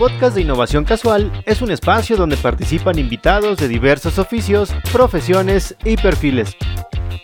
podcast 0.00 0.34
de 0.34 0.40
Innovación 0.40 0.84
Casual 0.84 1.30
es 1.44 1.60
un 1.60 1.70
espacio 1.70 2.16
donde 2.16 2.38
participan 2.38 2.98
invitados 2.98 3.58
de 3.58 3.68
diversos 3.68 4.18
oficios, 4.18 4.72
profesiones 4.92 5.76
y 5.84 5.98
perfiles. 5.98 6.56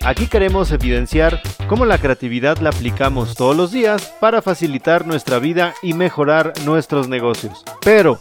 Aquí 0.05 0.27
queremos 0.27 0.71
evidenciar 0.73 1.41
cómo 1.69 1.87
la 1.87 1.97
creatividad 1.97 2.59
la 2.59 2.69
aplicamos 2.69 3.35
todos 3.35 3.57
los 3.57 3.73
días 3.73 4.13
para 4.21 4.43
facilitar 4.43 5.07
nuestra 5.07 5.39
vida 5.39 5.73
y 5.83 5.95
mejorar 5.95 6.53
nuestros 6.67 7.09
negocios. 7.09 7.65
Pero, 7.81 8.21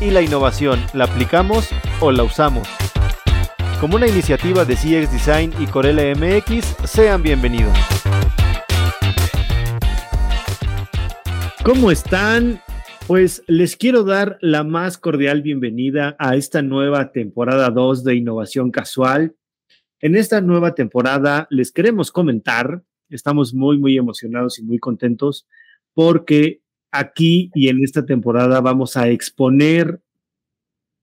¿y 0.00 0.12
la 0.12 0.22
innovación 0.22 0.80
la 0.92 1.06
aplicamos 1.06 1.68
o 1.98 2.12
la 2.12 2.22
usamos? 2.22 2.68
Como 3.80 3.96
una 3.96 4.06
iniciativa 4.06 4.64
de 4.64 4.76
CX 4.76 5.10
Design 5.10 5.52
y 5.58 5.66
Corel 5.66 6.16
MX, 6.16 6.76
sean 6.84 7.24
bienvenidos. 7.24 7.76
¿Cómo 11.64 11.90
están? 11.90 12.62
Pues 13.10 13.42
les 13.48 13.76
quiero 13.76 14.04
dar 14.04 14.38
la 14.40 14.62
más 14.62 14.96
cordial 14.96 15.42
bienvenida 15.42 16.14
a 16.20 16.36
esta 16.36 16.62
nueva 16.62 17.10
temporada 17.10 17.68
2 17.70 18.04
de 18.04 18.14
Innovación 18.14 18.70
Casual. 18.70 19.34
En 19.98 20.14
esta 20.14 20.40
nueva 20.40 20.76
temporada 20.76 21.48
les 21.50 21.72
queremos 21.72 22.12
comentar, 22.12 22.84
estamos 23.08 23.52
muy, 23.52 23.78
muy 23.78 23.98
emocionados 23.98 24.60
y 24.60 24.62
muy 24.62 24.78
contentos 24.78 25.48
porque 25.92 26.60
aquí 26.92 27.50
y 27.52 27.66
en 27.66 27.82
esta 27.82 28.06
temporada 28.06 28.60
vamos 28.60 28.96
a 28.96 29.08
exponer 29.08 30.00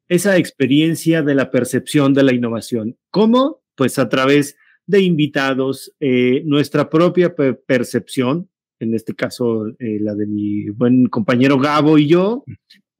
esa 0.07 0.37
experiencia 0.37 1.23
de 1.23 1.35
la 1.35 1.51
percepción 1.51 2.13
de 2.13 2.23
la 2.23 2.31
innovación. 2.31 2.97
¿Cómo? 3.11 3.63
Pues 3.75 3.99
a 3.99 4.07
través 4.07 4.55
de 4.85 5.01
invitados, 5.01 5.93
eh, 5.99 6.41
nuestra 6.45 6.89
propia 6.89 7.35
percepción 7.35 8.49
en 8.79 8.93
este 8.93 9.15
caso 9.15 9.67
eh, 9.79 9.99
la 10.01 10.15
de 10.15 10.25
mi 10.25 10.69
buen 10.69 11.07
compañero 11.07 11.59
Gabo 11.59 11.97
y 11.97 12.07
yo, 12.07 12.43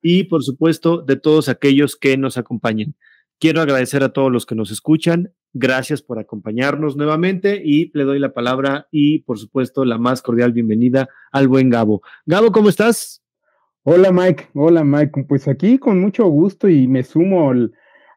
y 0.02 0.26
por 0.26 0.44
supuesto 0.44 1.02
de 1.02 1.16
todos 1.16 1.50
aquellos 1.50 1.96
que 1.96 2.18
nos 2.18 2.38
acompañen. 2.38 2.96
Quiero 3.40 3.62
agradecer 3.62 4.04
a 4.04 4.10
todos 4.10 4.32
los 4.32 4.46
que 4.46 4.56
nos 4.56 4.72
escuchan. 4.72 5.32
Gracias 5.54 6.02
por 6.02 6.18
acompañarnos 6.18 6.98
nuevamente 6.98 7.62
y 7.64 7.92
le 7.96 8.04
doy 8.04 8.20
la 8.20 8.34
palabra 8.34 8.88
y 8.92 9.20
por 9.20 9.38
supuesto 9.38 9.86
la 9.86 9.98
más 9.98 10.22
cordial 10.22 10.54
bienvenida 10.54 11.08
al 11.32 11.48
buen 11.48 11.70
Gabo. 11.70 12.02
Gabo, 12.26 12.52
¿cómo 12.52 12.70
estás? 12.70 13.24
Hola 13.84 14.12
Mike, 14.12 14.50
hola 14.54 14.84
Mike, 14.84 15.26
pues 15.28 15.48
aquí 15.48 15.78
con 15.78 16.02
mucho 16.02 16.26
gusto 16.28 16.68
y 16.68 16.88
me 16.88 17.04
sumo 17.04 17.54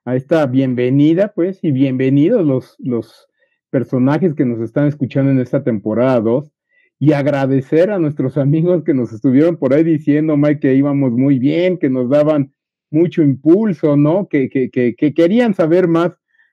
a 0.04 0.16
esta 0.16 0.46
bienvenida, 0.46 1.32
pues, 1.32 1.60
y 1.62 1.70
bienvenidos 1.70 2.44
los, 2.44 2.74
los 2.78 3.28
personajes 3.70 4.34
que 4.34 4.44
nos 4.44 4.60
están 4.60 4.88
escuchando 4.88 5.30
en 5.30 5.38
esta 5.38 5.62
temporada 5.62 6.20
2 6.20 6.50
y 7.02 7.14
agradecer 7.14 7.90
a 7.90 7.98
nuestros 7.98 8.36
amigos 8.36 8.84
que 8.84 8.92
nos 8.92 9.10
estuvieron 9.12 9.56
por 9.56 9.72
ahí 9.72 9.82
diciendo, 9.82 10.36
Mike, 10.36 10.60
que 10.60 10.74
íbamos 10.74 11.12
muy 11.12 11.38
bien, 11.38 11.78
que 11.78 11.88
nos 11.88 12.10
daban 12.10 12.52
mucho 12.90 13.22
impulso, 13.22 13.96
¿no? 13.96 14.28
Que, 14.28 14.50
que, 14.50 14.68
que, 14.68 14.94
que 14.94 15.14
querían 15.14 15.54
saber 15.54 15.88
más 15.88 16.12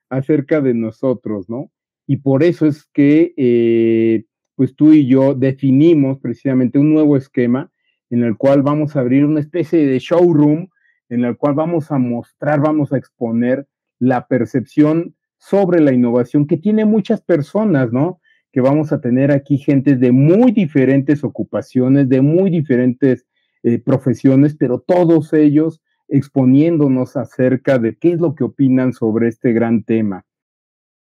acerca 0.09 0.61
de 0.61 0.73
nosotros, 0.73 1.49
¿no? 1.49 1.69
Y 2.07 2.17
por 2.17 2.43
eso 2.43 2.65
es 2.65 2.85
que, 2.93 3.33
eh, 3.35 4.23
pues 4.55 4.73
tú 4.73 4.93
y 4.93 5.05
yo 5.05 5.35
definimos 5.35 6.17
precisamente 6.19 6.79
un 6.79 6.93
nuevo 6.93 7.17
esquema 7.17 7.69
en 8.09 8.23
el 8.23 8.37
cual 8.37 8.61
vamos 8.61 8.95
a 8.95 9.01
abrir 9.01 9.25
una 9.25 9.41
especie 9.41 9.85
de 9.85 9.99
showroom, 9.99 10.69
en 11.09 11.25
el 11.25 11.35
cual 11.35 11.55
vamos 11.55 11.91
a 11.91 11.97
mostrar, 11.97 12.61
vamos 12.61 12.93
a 12.93 12.97
exponer 12.97 13.67
la 13.99 14.27
percepción 14.27 15.13
sobre 15.37 15.81
la 15.81 15.91
innovación 15.91 16.47
que 16.47 16.55
tiene 16.55 16.85
muchas 16.85 17.21
personas, 17.21 17.91
¿no? 17.91 18.21
Que 18.57 18.61
vamos 18.61 18.91
a 18.91 18.99
tener 18.99 19.31
aquí 19.31 19.59
gente 19.59 19.95
de 19.95 20.11
muy 20.11 20.51
diferentes 20.51 21.23
ocupaciones, 21.23 22.09
de 22.09 22.21
muy 22.21 22.49
diferentes 22.49 23.27
eh, 23.61 23.77
profesiones, 23.77 24.55
pero 24.55 24.79
todos 24.79 25.31
ellos 25.33 25.79
exponiéndonos 26.07 27.17
acerca 27.17 27.77
de 27.77 27.95
qué 27.97 28.13
es 28.13 28.19
lo 28.19 28.33
que 28.33 28.43
opinan 28.43 28.93
sobre 28.93 29.27
este 29.27 29.53
gran 29.53 29.83
tema. 29.83 30.25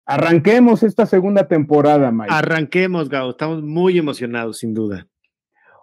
Arranquemos 0.07 0.83
esta 0.83 1.05
segunda 1.05 1.47
temporada, 1.47 2.11
Mike. 2.11 2.33
Arranquemos, 2.33 3.11
Gao. 3.11 3.33
Estamos 3.33 3.63
muy 3.63 3.99
emocionados, 3.99 4.57
sin 4.61 4.73
duda. 4.73 5.07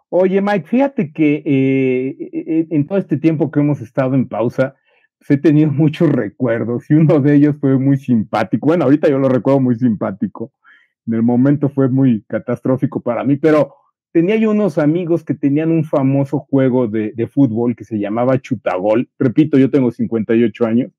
Oye, 0.10 0.42
Mike, 0.42 0.66
fíjate 0.68 1.14
que 1.14 1.44
eh, 1.46 2.68
en 2.72 2.88
todo 2.88 2.98
este 2.98 3.18
tiempo 3.18 3.52
que 3.52 3.60
hemos 3.60 3.82
estado 3.82 4.16
en 4.16 4.28
pausa, 4.28 4.74
pues, 5.20 5.30
he 5.30 5.38
tenido 5.38 5.70
muchos 5.72 6.10
recuerdos 6.10 6.90
y 6.90 6.96
uno 6.96 7.20
de 7.20 7.36
ellos 7.36 7.58
fue 7.62 7.78
muy 7.78 7.98
simpático. 7.98 8.66
Bueno, 8.66 8.86
ahorita 8.86 9.08
yo 9.08 9.20
lo 9.20 9.30
recuerdo 9.30 9.60
muy 9.60 9.76
simpático 9.76 10.52
en 11.08 11.14
el 11.14 11.24
momento 11.24 11.70
fue 11.70 11.90
muy 11.90 12.24
catastrófico 12.28 13.02
para 13.02 13.24
mí, 13.24 13.38
pero 13.38 13.74
tenía 14.12 14.36
yo 14.36 14.52
unos 14.52 14.78
amigos 14.78 15.24
que 15.24 15.34
tenían 15.34 15.72
un 15.72 15.84
famoso 15.84 16.40
juego 16.40 16.88
de, 16.88 17.28
fútbol 17.28 17.76
que 17.76 17.84
se 17.84 17.98
llamaba 17.98 18.40
Chutagol. 18.40 19.10
Repito, 19.18 19.58
yo 19.58 19.70
tengo 19.70 19.92
58 19.92 20.66
años. 20.66 20.92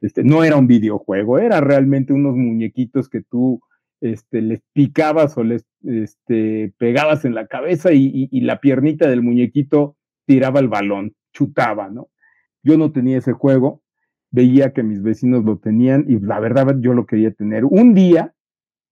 Este, 0.00 0.22
no 0.22 0.44
era 0.44 0.56
un 0.56 0.66
videojuego, 0.66 1.38
era 1.38 1.60
realmente 1.60 2.12
unos 2.12 2.36
muñequitos 2.36 3.08
que 3.08 3.22
tú 3.22 3.60
este, 4.00 4.42
les 4.42 4.60
picabas 4.74 5.38
o 5.38 5.44
les 5.44 5.64
este, 5.82 6.74
pegabas 6.78 7.24
en 7.24 7.34
la 7.34 7.46
cabeza 7.46 7.92
y, 7.92 8.28
y 8.30 8.40
la 8.42 8.60
piernita 8.60 9.08
del 9.08 9.22
muñequito 9.22 9.96
tiraba 10.26 10.60
el 10.60 10.68
balón, 10.68 11.14
chutaba, 11.32 11.88
¿no? 11.88 12.08
Yo 12.62 12.76
no 12.76 12.92
tenía 12.92 13.18
ese 13.18 13.32
juego, 13.32 13.82
veía 14.30 14.72
que 14.72 14.82
mis 14.82 15.02
vecinos 15.02 15.44
lo 15.44 15.58
tenían 15.58 16.04
y 16.08 16.18
la 16.18 16.38
verdad 16.40 16.76
yo 16.80 16.92
lo 16.92 17.06
quería 17.06 17.30
tener. 17.32 17.64
Un 17.64 17.94
día 17.94 18.33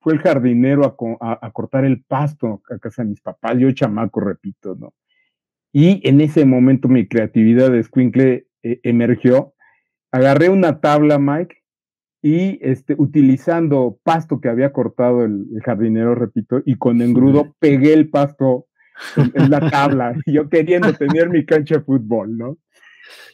fue 0.03 0.15
el 0.15 0.19
jardinero 0.19 0.97
a, 1.21 1.51
cortar 1.53 1.85
el 1.85 2.03
pasto 2.03 2.61
a 2.69 2.79
casa 2.79 3.03
de 3.03 3.11
mis 3.11 3.21
papás, 3.21 3.57
yo 3.57 3.71
chamaco, 3.71 4.21
repito, 4.21 4.75
¿no? 4.75 4.95
Y 5.73 6.07
en 6.07 6.21
ese 6.21 6.45
momento 6.45 6.89
mi 6.89 7.07
creatividad 7.07 7.71
de 7.71 7.83
squinkle 7.83 8.47
eh, 8.63 8.81
emergió. 8.83 9.55
Agarré 10.11 10.51
una 10.51 10.81
tabla, 10.81 11.19
Mike, 11.19 11.57
y 12.21 12.59
este, 12.63 12.95
utilizando 12.99 13.99
pasto 14.03 14.41
que 14.41 14.49
había 14.49 14.73
cortado 14.73 15.25
el, 15.25 15.47
jardinero, 15.65 16.15
repito, 16.15 16.61
y 16.67 16.77
con 16.77 17.01
engrudo 17.01 17.55
pegué 17.59 17.95
el 17.95 18.11
pasto 18.11 18.67
en, 19.17 19.51
la 19.51 19.71
tabla, 19.71 20.15
yo 20.27 20.49
queriendo 20.49 20.93
tener 20.93 21.31
mi 21.31 21.47
cancha 21.47 21.77
de 21.77 21.85
fútbol, 21.85 22.37
¿no? 22.37 22.59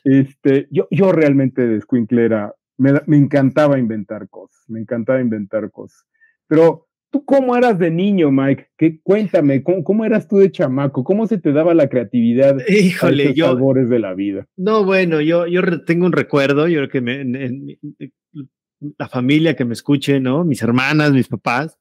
Este, 0.05 0.69
yo, 0.71 0.87
yo 0.91 1.13
realmente 1.13 1.67
de 1.67 1.81
Squinkle 1.81 2.25
era, 2.25 2.55
me, 2.77 2.93
me 3.07 3.17
encantaba 3.17 3.79
inventar 3.79 4.29
cosas, 4.29 4.65
me 4.69 4.81
encantaba 4.81 5.21
inventar 5.21 5.71
cosas. 5.71 6.07
Pero 6.49 6.89
¿Tú 7.11 7.25
cómo 7.25 7.57
eras 7.57 7.79
de 7.79 7.91
niño, 7.91 8.31
Mike? 8.31 8.69
¿Qué, 8.77 9.01
cuéntame, 9.03 9.63
¿cómo, 9.63 10.05
eras 10.05 10.29
tú 10.29 10.39
de 10.39 10.53
chamaco? 10.53 11.05
¿Cómo 11.05 11.27
se 11.27 11.39
te 11.39 11.53
daba 11.53 11.73
la 11.73 11.89
creatividad 11.89 12.57
Híjole, 12.69 13.31
a 13.31 13.47
sabores 13.47 13.89
de 13.89 13.99
la 13.99 14.13
vida? 14.13 14.47
No, 14.57 14.85
bueno, 14.85 15.23
yo, 15.23 15.47
yo 15.47 15.85
tengo 15.85 16.05
un 16.05 16.13
recuerdo, 16.13 16.69
yo 16.69 16.81
creo 16.81 16.91
que 16.91 17.01
me, 17.01 17.79
la 18.99 19.09
familia 19.09 19.57
que 19.57 19.65
me 19.65 19.73
escuche, 19.73 20.21
¿no? 20.21 20.45
Mis 20.45 20.63
hermanas, 20.63 21.13
mis 21.13 21.29
papás, 21.29 21.79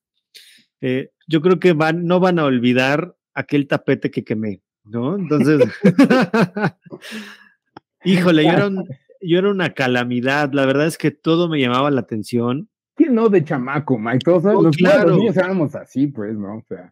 eh, 0.80 1.12
yo 1.28 1.42
creo 1.42 1.60
que 1.60 1.74
van, 1.74 2.06
no 2.06 2.22
van 2.22 2.40
a 2.40 2.46
olvidar 2.46 3.18
aquel 3.34 3.68
tapete 3.68 4.10
que 4.12 4.24
quemé, 4.24 4.62
¿no? 4.86 5.18
Entonces, 5.18 5.70
híjole, 8.06 8.46
yo 8.46 8.50
era, 8.52 8.70
yo 9.20 9.40
era 9.40 9.52
una 9.52 9.74
calamidad, 9.74 10.54
la 10.54 10.66
verdad 10.66 10.88
es 10.88 10.98
que 10.98 11.12
todo 11.12 11.50
me 11.50 11.60
llamaba 11.60 11.92
la 11.92 12.00
atención 12.00 12.70
¿Quién 12.98 13.14
no 13.14 13.30
de 13.30 13.44
chamaco, 13.44 13.98
Mike? 14.00 14.26
Todos 14.26 14.44
oh, 14.46 14.64
los, 14.64 14.76
niños 14.76 15.38
éramos 15.38 15.76
así, 15.76 16.08
pues, 16.08 16.36
¿no? 16.36 16.58
O 16.58 16.66
sea, 16.68 16.92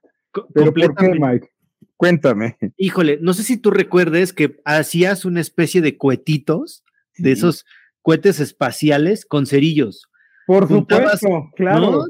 pero 0.54 0.72
¿por 0.72 0.96
qué, 0.96 1.10
Mike? 1.20 1.50
Cuéntame. 1.98 2.58
Híjole, 2.78 3.18
no 3.22 3.34
sé 3.34 3.42
si 3.42 3.58
tú 3.58 3.72
recuerdes 3.72 4.32
que 4.32 4.58
hacías 4.66 5.26
una 5.26 5.42
especie 5.42 5.82
de 5.82 5.98
cohetitos, 5.98 6.84
de 7.18 7.32
esos 7.32 7.66
cohetes 8.04 8.40
espaciales 8.40 9.26
con 9.26 9.48
cerillos. 9.48 10.08
Por 10.46 10.68
supuesto, 10.68 11.50
claro. 11.56 12.06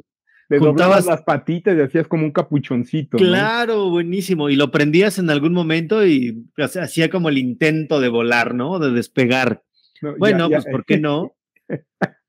Le 0.49 0.59
doblabas 0.59 1.05
las 1.05 1.23
patitas 1.23 1.75
y 1.77 1.81
hacías 1.81 2.07
como 2.07 2.25
un 2.25 2.31
capuchoncito. 2.31 3.17
Claro, 3.17 3.89
buenísimo. 3.89 4.49
Y 4.49 4.57
lo 4.57 4.71
prendías 4.71 5.17
en 5.17 5.29
algún 5.29 5.53
momento 5.53 6.05
y 6.05 6.45
hacía 6.57 7.09
como 7.09 7.29
el 7.29 7.37
intento 7.37 7.99
de 7.99 8.09
volar, 8.09 8.53
¿no? 8.53 8.77
De 8.77 8.91
despegar. 8.91 9.63
bueno, 10.19 10.49
pues, 10.49 10.65
¿por 10.65 10.85
qué 10.85 10.99
no? 10.99 11.33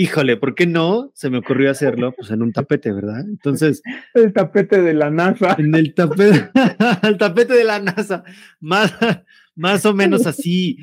híjole, 0.00 0.38
¿por 0.38 0.54
qué 0.54 0.66
no? 0.66 1.10
Se 1.14 1.28
me 1.28 1.38
ocurrió 1.38 1.70
hacerlo, 1.70 2.12
pues 2.16 2.30
en 2.30 2.40
un 2.40 2.52
tapete, 2.52 2.90
¿verdad? 2.90 3.20
Entonces. 3.20 3.82
El 4.14 4.32
tapete 4.32 4.80
de 4.80 4.94
la 4.94 5.10
NASA. 5.10 5.56
En 5.58 5.74
el 5.74 5.94
tapete, 5.94 6.50
el 7.02 7.18
tapete 7.18 7.54
de 7.54 7.64
la 7.64 7.78
NASA. 7.80 8.24
Más, 8.60 8.94
más 9.54 9.84
o 9.84 9.94
menos 9.94 10.26
así. 10.26 10.78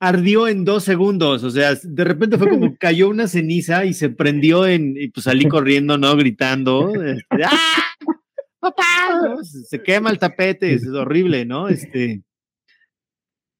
Ardió 0.00 0.48
en 0.48 0.64
dos 0.64 0.82
segundos, 0.82 1.44
o 1.44 1.50
sea, 1.52 1.76
de 1.80 2.04
repente 2.04 2.36
fue 2.36 2.48
como 2.48 2.76
cayó 2.76 3.08
una 3.08 3.28
ceniza 3.28 3.84
y 3.84 3.94
se 3.94 4.08
prendió 4.08 4.66
en, 4.66 4.96
y 4.96 5.06
pues 5.08 5.24
salí 5.24 5.46
corriendo, 5.46 5.96
¿no? 5.96 6.16
Gritando. 6.16 6.92
Este, 6.92 7.44
¡Ah! 7.44 7.84
¡Papá! 8.58 9.36
Se 9.42 9.80
quema 9.80 10.10
el 10.10 10.18
tapete, 10.18 10.74
es 10.74 10.84
horrible, 10.88 11.44
¿no? 11.44 11.68
Este 11.68 12.24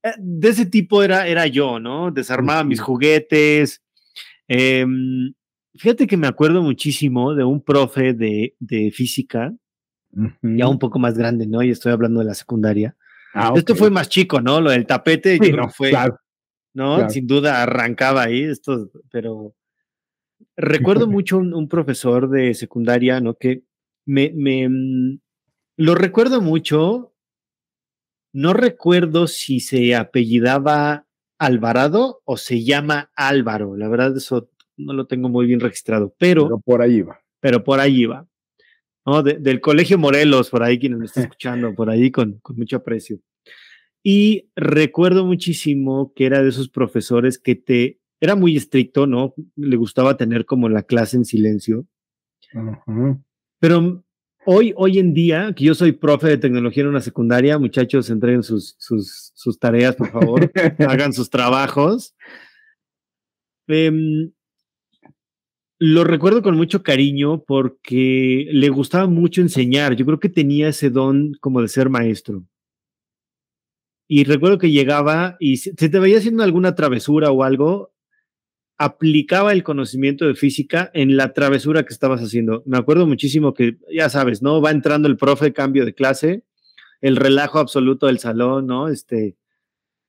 eh, 0.02 0.14
de 0.18 0.48
ese 0.48 0.66
tipo 0.66 1.02
era, 1.04 1.28
era 1.28 1.46
yo, 1.46 1.78
¿no? 1.78 2.10
Desarmaba 2.10 2.64
mis 2.64 2.80
juguetes, 2.80 3.81
Em, 4.54 5.32
fíjate 5.74 6.06
que 6.06 6.18
me 6.18 6.26
acuerdo 6.26 6.62
muchísimo 6.62 7.34
de 7.34 7.44
un 7.44 7.62
profe 7.62 8.12
de, 8.12 8.54
física, 8.92 9.54
ya 10.42 10.68
un 10.68 10.78
poco 10.78 10.98
más 10.98 11.16
grande, 11.16 11.46
¿no? 11.46 11.62
Y 11.62 11.70
estoy 11.70 11.92
hablando 11.92 12.20
de 12.20 12.26
la 12.26 12.34
secundaria, 12.34 12.94
Ah, 13.34 13.52
esto 13.56 13.74
fue 13.74 13.90
más 13.90 14.10
chico, 14.10 14.40
¿no? 14.40 14.60
Lo 14.60 14.70
del 14.70 14.86
tapete, 14.86 15.38
no, 15.52 15.70
fue, 15.70 15.92
¿no? 16.74 17.08
Sin 17.08 17.26
duda 17.26 17.62
arrancaba 17.62 18.24
ahí, 18.24 18.42
esto, 18.42 18.90
pero 19.10 19.54
recuerdo 20.54 21.06
mucho 21.08 21.38
un, 21.38 21.68
profesor 21.68 22.28
de 22.28 22.52
secundaria, 22.52 23.20
¿no? 23.20 23.34
Que 23.34 23.62
me, 24.04 24.32
me, 24.34 24.68
mm, 24.68 25.18
lo 25.78 25.94
recuerdo 25.94 26.42
mucho, 26.42 27.14
no 28.34 28.52
recuerdo 28.52 29.26
si 29.26 29.60
se 29.60 29.94
apellidaba 29.94 31.06
Alvarado 31.44 32.22
o 32.24 32.36
se 32.36 32.62
llama 32.62 33.10
Álvaro, 33.16 33.76
la 33.76 33.88
verdad 33.88 34.16
eso 34.16 34.48
no 34.76 34.92
lo 34.92 35.06
tengo 35.06 35.28
muy 35.28 35.46
bien 35.46 35.58
registrado, 35.58 36.14
pero, 36.16 36.44
pero 36.44 36.60
por 36.60 36.82
ahí 36.82 37.02
va. 37.02 37.20
Pero 37.40 37.64
por 37.64 37.80
ahí 37.80 38.04
va. 38.06 38.28
¿no? 39.04 39.24
del 39.24 39.60
Colegio 39.60 39.98
Morelos, 39.98 40.50
por 40.50 40.62
ahí 40.62 40.78
quien 40.78 40.96
me 40.96 41.06
está 41.06 41.22
escuchando, 41.22 41.74
por 41.74 41.90
ahí 41.90 42.12
con, 42.12 42.38
con 42.38 42.56
mucho 42.56 42.76
aprecio. 42.76 43.18
Y 44.04 44.50
recuerdo 44.54 45.26
muchísimo 45.26 46.12
que 46.14 46.26
era 46.26 46.42
de 46.42 46.50
esos 46.50 46.68
profesores 46.68 47.38
que 47.38 47.56
te, 47.56 48.00
era 48.20 48.36
muy 48.36 48.56
estricto, 48.56 49.08
¿no? 49.08 49.34
Le 49.56 49.76
gustaba 49.76 50.16
tener 50.16 50.46
como 50.46 50.68
la 50.68 50.84
clase 50.84 51.16
en 51.16 51.24
silencio. 51.24 51.86
Pero 53.58 54.04
hoy, 54.44 54.72
hoy 54.76 54.98
en 54.98 55.14
día, 55.14 55.52
que 55.56 55.64
yo 55.64 55.74
soy 55.74 55.92
profe 55.92 56.28
de 56.28 56.38
tecnología 56.38 56.82
en 56.82 56.90
una 56.90 57.00
secundaria, 57.00 57.58
muchachos, 57.58 58.10
entreguen 58.10 58.42
sus, 58.42 58.76
sus, 58.78 59.32
sus 59.34 59.58
tareas, 59.58 59.96
por 59.96 60.10
favor, 60.10 60.52
hagan 60.88 61.12
sus 61.12 61.30
trabajos. 61.30 62.14
Eh, 63.68 64.30
lo 65.84 66.04
recuerdo 66.04 66.42
con 66.42 66.56
mucho 66.56 66.84
cariño 66.84 67.42
porque 67.42 68.46
le 68.52 68.68
gustaba 68.68 69.08
mucho 69.08 69.40
enseñar. 69.40 69.96
Yo 69.96 70.06
creo 70.06 70.20
que 70.20 70.28
tenía 70.28 70.68
ese 70.68 70.90
don 70.90 71.32
como 71.40 71.60
de 71.60 71.66
ser 71.66 71.88
maestro. 71.90 72.44
Y 74.06 74.22
recuerdo 74.22 74.58
que 74.58 74.70
llegaba 74.70 75.36
y 75.40 75.56
si 75.56 75.74
te 75.74 75.88
veía 75.98 76.18
haciendo 76.18 76.44
alguna 76.44 76.76
travesura 76.76 77.32
o 77.32 77.42
algo, 77.42 77.91
aplicaba 78.82 79.52
el 79.52 79.62
conocimiento 79.62 80.26
de 80.26 80.34
física 80.34 80.90
en 80.92 81.16
la 81.16 81.32
travesura 81.32 81.84
que 81.84 81.92
estabas 81.92 82.20
haciendo. 82.20 82.64
Me 82.66 82.78
acuerdo 82.78 83.06
muchísimo 83.06 83.54
que, 83.54 83.78
ya 83.94 84.08
sabes, 84.08 84.42
¿no? 84.42 84.60
Va 84.60 84.72
entrando 84.72 85.06
el 85.06 85.16
profe, 85.16 85.52
cambio 85.52 85.84
de 85.84 85.94
clase, 85.94 86.42
el 87.00 87.14
relajo 87.14 87.60
absoluto 87.60 88.08
del 88.08 88.18
salón, 88.18 88.66
¿no? 88.66 88.88
Este, 88.88 89.36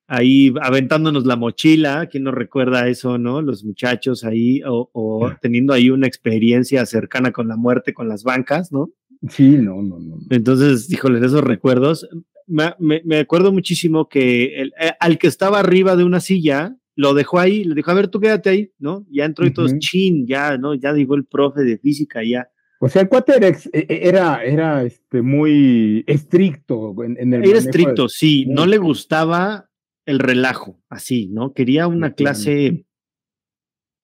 ahí 0.07 0.51
aventándonos 0.59 1.27
la 1.27 1.35
mochila, 1.35 2.07
¿quién 2.07 2.23
nos 2.23 2.33
recuerda 2.33 2.87
eso, 2.87 3.19
no? 3.19 3.43
Los 3.43 3.63
muchachos 3.63 4.23
ahí, 4.23 4.61
o, 4.65 5.31
teniendo 5.39 5.71
ahí 5.73 5.91
una 5.91 6.07
experiencia 6.07 6.83
cercana 6.87 7.31
con 7.31 7.47
la 7.47 7.55
muerte, 7.55 7.93
con 7.93 8.07
las 8.07 8.23
bancas, 8.23 8.71
¿no? 8.71 8.89
Sí, 9.29 9.49
no, 9.49 9.83
no, 9.83 9.99
no. 9.99 10.17
Entonces, 10.31 10.91
híjole, 10.91 11.23
esos 11.23 11.43
recuerdos. 11.43 12.09
Me, 12.47 13.19
acuerdo 13.19 13.53
muchísimo 13.53 14.09
que 14.09 14.61
el, 14.61 14.73
eh, 14.81 14.93
al 14.99 15.19
que 15.19 15.27
estaba 15.27 15.59
arriba 15.59 15.95
de 15.95 16.03
una 16.03 16.19
silla, 16.19 16.75
lo 16.95 17.13
dejó 17.13 17.39
ahí, 17.39 17.63
le 17.63 17.75
dijo, 17.75 17.91
a 17.91 17.95
ver, 17.95 18.07
tú 18.07 18.19
quédate 18.19 18.49
ahí, 18.49 18.71
¿no? 18.79 19.05
Ya 19.09 19.25
entró 19.25 19.45
y 19.45 19.53
todos, 19.53 19.77
chin, 19.79 20.27
ya, 20.27 20.57
¿no? 20.57 20.73
Ya 20.75 20.93
dijo 20.93 21.15
el 21.15 21.25
profe 21.25 21.61
de 21.61 21.77
física, 21.77 22.21
ya. 22.23 22.49
O 22.79 22.89
sea, 22.89 23.01
el 23.01 23.09
cuate 23.09 23.37
era, 23.37 23.47
e, 23.47 23.59
e, 23.71 24.09
era, 24.09 24.83
este, 24.83 25.21
muy 25.21 26.03
estricto 26.05 26.95
en, 27.03 27.33
el 27.33 27.45
Era 27.45 27.59
estricto, 27.59 28.09
sí, 28.09 28.45
no 28.45 28.65
le 28.65 28.77
gustaba 28.77 29.69
el 30.05 30.19
relajo, 30.19 30.81
así, 30.89 31.29
¿no? 31.29 31.53
Quería 31.53 31.87
una 31.87 32.13
clase, 32.13 32.85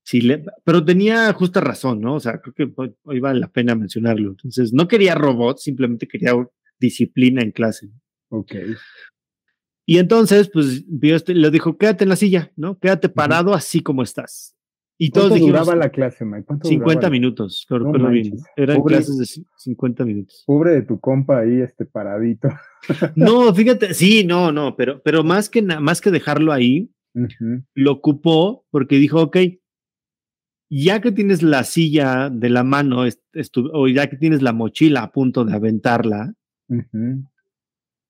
sí, 0.04 0.22
pero 0.64 0.84
tenía 0.86 1.32
justa 1.34 1.60
razón, 1.60 2.00
¿no? 2.00 2.16
O 2.16 2.20
sea, 2.20 2.40
creo 2.40 2.54
que 2.54 2.94
hoy, 3.04 3.20
vale 3.20 3.40
la 3.40 3.52
pena 3.52 3.76
mencionarlo. 3.76 4.30
Entonces, 4.32 4.72
no 4.74 4.88
quería 4.88 5.14
robots, 5.14 5.64
simplemente 5.64 6.08
quería 6.08 6.32
disciplina 6.80 7.42
en 7.42 7.52
clase. 7.52 7.90
Ok. 8.30 8.56
Y 9.90 9.98
entonces, 9.98 10.52
pues, 10.54 10.86
este, 11.02 11.34
le 11.34 11.50
dijo, 11.50 11.76
quédate 11.76 12.04
en 12.04 12.10
la 12.10 12.16
silla, 12.16 12.52
¿no? 12.56 12.78
Quédate 12.78 13.10
parado 13.10 13.56
así 13.56 13.82
como 13.82 14.04
estás. 14.04 14.56
Y 15.00 15.10
todos 15.10 15.30
¿Cuánto 15.30 15.48
duraba 15.48 15.76
la 15.76 15.90
clase, 15.90 16.26
Mike? 16.26 16.46
50 16.62 17.10
minutos, 17.10 17.66
creo 17.68 17.92
que 17.92 17.98
bien. 17.98 18.38
Eran 18.56 18.84
clases 18.84 19.18
de 19.18 19.44
50 19.58 20.06
minutos. 20.06 20.44
Pobre 20.46 20.74
de 20.74 20.84
tu 20.84 21.00
compa 21.00 21.40
ahí, 21.40 21.62
este 21.62 21.86
paradito. 21.86 22.50
no, 23.16 23.52
fíjate, 23.56 23.96
sí, 23.96 24.24
no, 24.24 24.52
no, 24.52 24.76
pero, 24.76 25.02
pero 25.02 25.24
más, 25.24 25.50
que 25.50 25.64
más 25.64 26.02
que 26.02 26.12
dejarlo 26.12 26.54
ahí, 26.54 26.92
lo 27.74 27.94
ocupó 27.94 28.68
porque 28.70 28.98
dijo, 28.98 29.24
ok, 29.24 29.38
ya 30.70 31.02
que 31.02 31.12
tienes 31.12 31.42
la 31.42 31.64
silla 31.64 32.30
de 32.30 32.50
la 32.50 32.64
mano, 32.64 33.06
o 33.74 33.88
ya 33.88 34.08
que 34.08 34.18
tienes 34.18 34.44
la 34.44 34.54
mochila 34.54 35.02
a 35.02 35.12
punto 35.12 35.46
de 35.46 35.56
aventarla, 35.56 36.36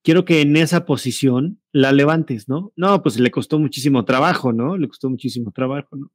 quiero 0.02 0.24
que 0.24 0.40
en 0.40 0.56
esa 0.56 0.84
posición 0.86 1.60
la 1.72 1.92
levantes, 1.92 2.48
¿no? 2.48 2.72
No, 2.76 3.02
pues 3.02 3.18
le 3.18 3.30
costó 3.30 3.58
muchísimo 3.58 4.04
trabajo, 4.04 4.52
¿no? 4.52 4.76
Le 4.76 4.88
costó 4.88 5.10
muchísimo 5.10 5.52
trabajo, 5.52 5.96
¿no? 5.96 6.10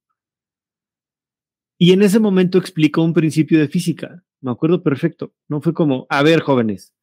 Y 1.78 1.92
en 1.92 2.02
ese 2.02 2.20
momento 2.20 2.58
explicó 2.58 3.02
un 3.02 3.14
principio 3.14 3.60
de 3.60 3.68
física. 3.68 4.24
Me 4.42 4.52
acuerdo 4.52 4.82
perfecto. 4.82 5.34
No 5.50 5.62
fue 5.62 5.74
como, 5.74 6.08
a 6.10 6.24
ver, 6.24 6.42
jóvenes, 6.42 6.94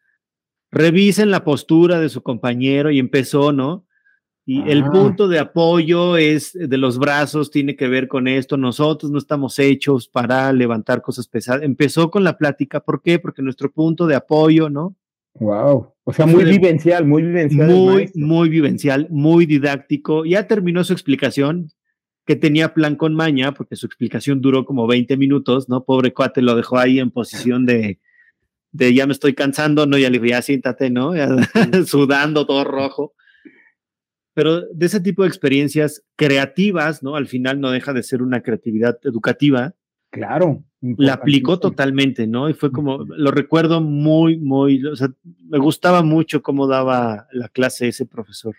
revisen 0.71 1.31
la 1.31 1.45
postura 1.45 2.01
de 2.01 2.09
su 2.09 2.23
compañero 2.23 2.91
y 2.91 2.99
empezó, 2.99 3.53
¿no? 3.53 3.87
Y 4.45 4.69
el 4.69 4.83
ah. 4.83 4.91
punto 4.91 5.29
de 5.29 5.39
apoyo 5.39 6.17
es 6.17 6.53
de 6.53 6.79
los 6.79 6.99
brazos, 6.99 7.51
tiene 7.51 7.77
que 7.77 7.87
ver 7.87 8.09
con 8.09 8.27
esto. 8.27 8.57
Nosotros 8.57 9.13
no 9.13 9.19
estamos 9.19 9.59
hechos 9.59 10.09
para 10.09 10.53
levantar 10.53 11.03
cosas 11.03 11.29
pesadas. 11.29 11.63
Empezó 11.63 12.11
con 12.11 12.25
la 12.25 12.39
plática. 12.39 12.81
¿Por 12.81 13.03
qué? 13.03 13.19
Porque 13.19 13.43
nuestro 13.43 13.71
punto 13.71 14.07
de 14.07 14.17
apoyo, 14.17 14.69
¿no? 14.69 14.97
Wow. 15.35 15.95
O 16.05 16.13
sea, 16.13 16.27
muy 16.27 16.45
vivencial, 16.45 17.07
muy 17.07 17.23
vivencial. 17.23 17.69
Muy, 17.69 18.11
muy 18.15 18.49
vivencial, 18.49 19.07
muy 19.11 19.47
didáctico. 19.47 20.25
Ya 20.25 20.47
terminó 20.47 20.85
su 20.85 20.93
explicación 20.93 21.71
que 22.27 22.37
tenía 22.37 22.75
plan 22.75 22.97
con 22.97 23.15
maña, 23.15 23.53
porque 23.53 23.77
su 23.77 23.87
explicación 23.87 24.41
duró 24.41 24.65
como 24.65 24.87
20 24.87 25.17
minutos, 25.17 25.69
¿no? 25.69 25.85
Pobre 25.85 26.13
cuate 26.13 26.43
lo 26.43 26.55
dejó 26.55 26.79
ahí 26.79 26.99
en 26.99 27.11
posición 27.11 27.67
de, 27.67 27.99
de 28.71 28.95
ya 28.95 29.07
me 29.07 29.13
estoy 29.13 29.35
cansando, 29.35 29.87
¿no? 29.87 29.99
Ya 29.99 30.11
le 30.11 30.19
dije, 30.19 30.31
ya 30.31 30.43
siéntate, 30.43 30.91
¿no? 30.91 31.13
sudando 31.87 32.47
todo 32.47 32.65
rojo. 32.65 33.15
Pero 34.35 34.63
de 34.69 34.87
ese 34.87 35.01
tipo 35.01 35.23
de 35.23 35.29
experiencias 35.29 36.05
creativas, 36.17 37.03
¿no? 37.03 37.17
Al 37.17 37.27
final 37.27 37.61
no 37.61 37.71
deja 37.71 37.93
de 37.93 38.03
ser 38.03 38.23
una 38.23 38.43
creatividad 38.43 38.99
educativa. 39.03 39.75
Claro. 40.13 40.63
La 40.83 41.15
aplicó 41.15 41.59
totalmente, 41.59 42.27
¿no? 42.27 42.51
Y 42.51 42.55
fue 42.55 42.71
como, 42.71 42.99
lo 42.99 43.31
recuerdo 43.31 43.81
muy, 43.81 44.37
muy, 44.37 44.85
o 44.85 44.95
sea, 44.95 45.09
me 45.49 45.59
gustaba 45.59 46.03
mucho 46.03 46.43
cómo 46.43 46.67
daba 46.67 47.29
la 47.33 47.49
clase 47.49 47.89
ese 47.89 48.05
profesor. 48.05 48.55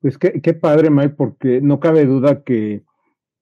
Pues 0.00 0.18
qué, 0.18 0.42
qué 0.42 0.52
padre, 0.52 0.90
Mike, 0.90 1.14
porque 1.16 1.62
no 1.62 1.80
cabe 1.80 2.04
duda 2.04 2.42
que 2.42 2.82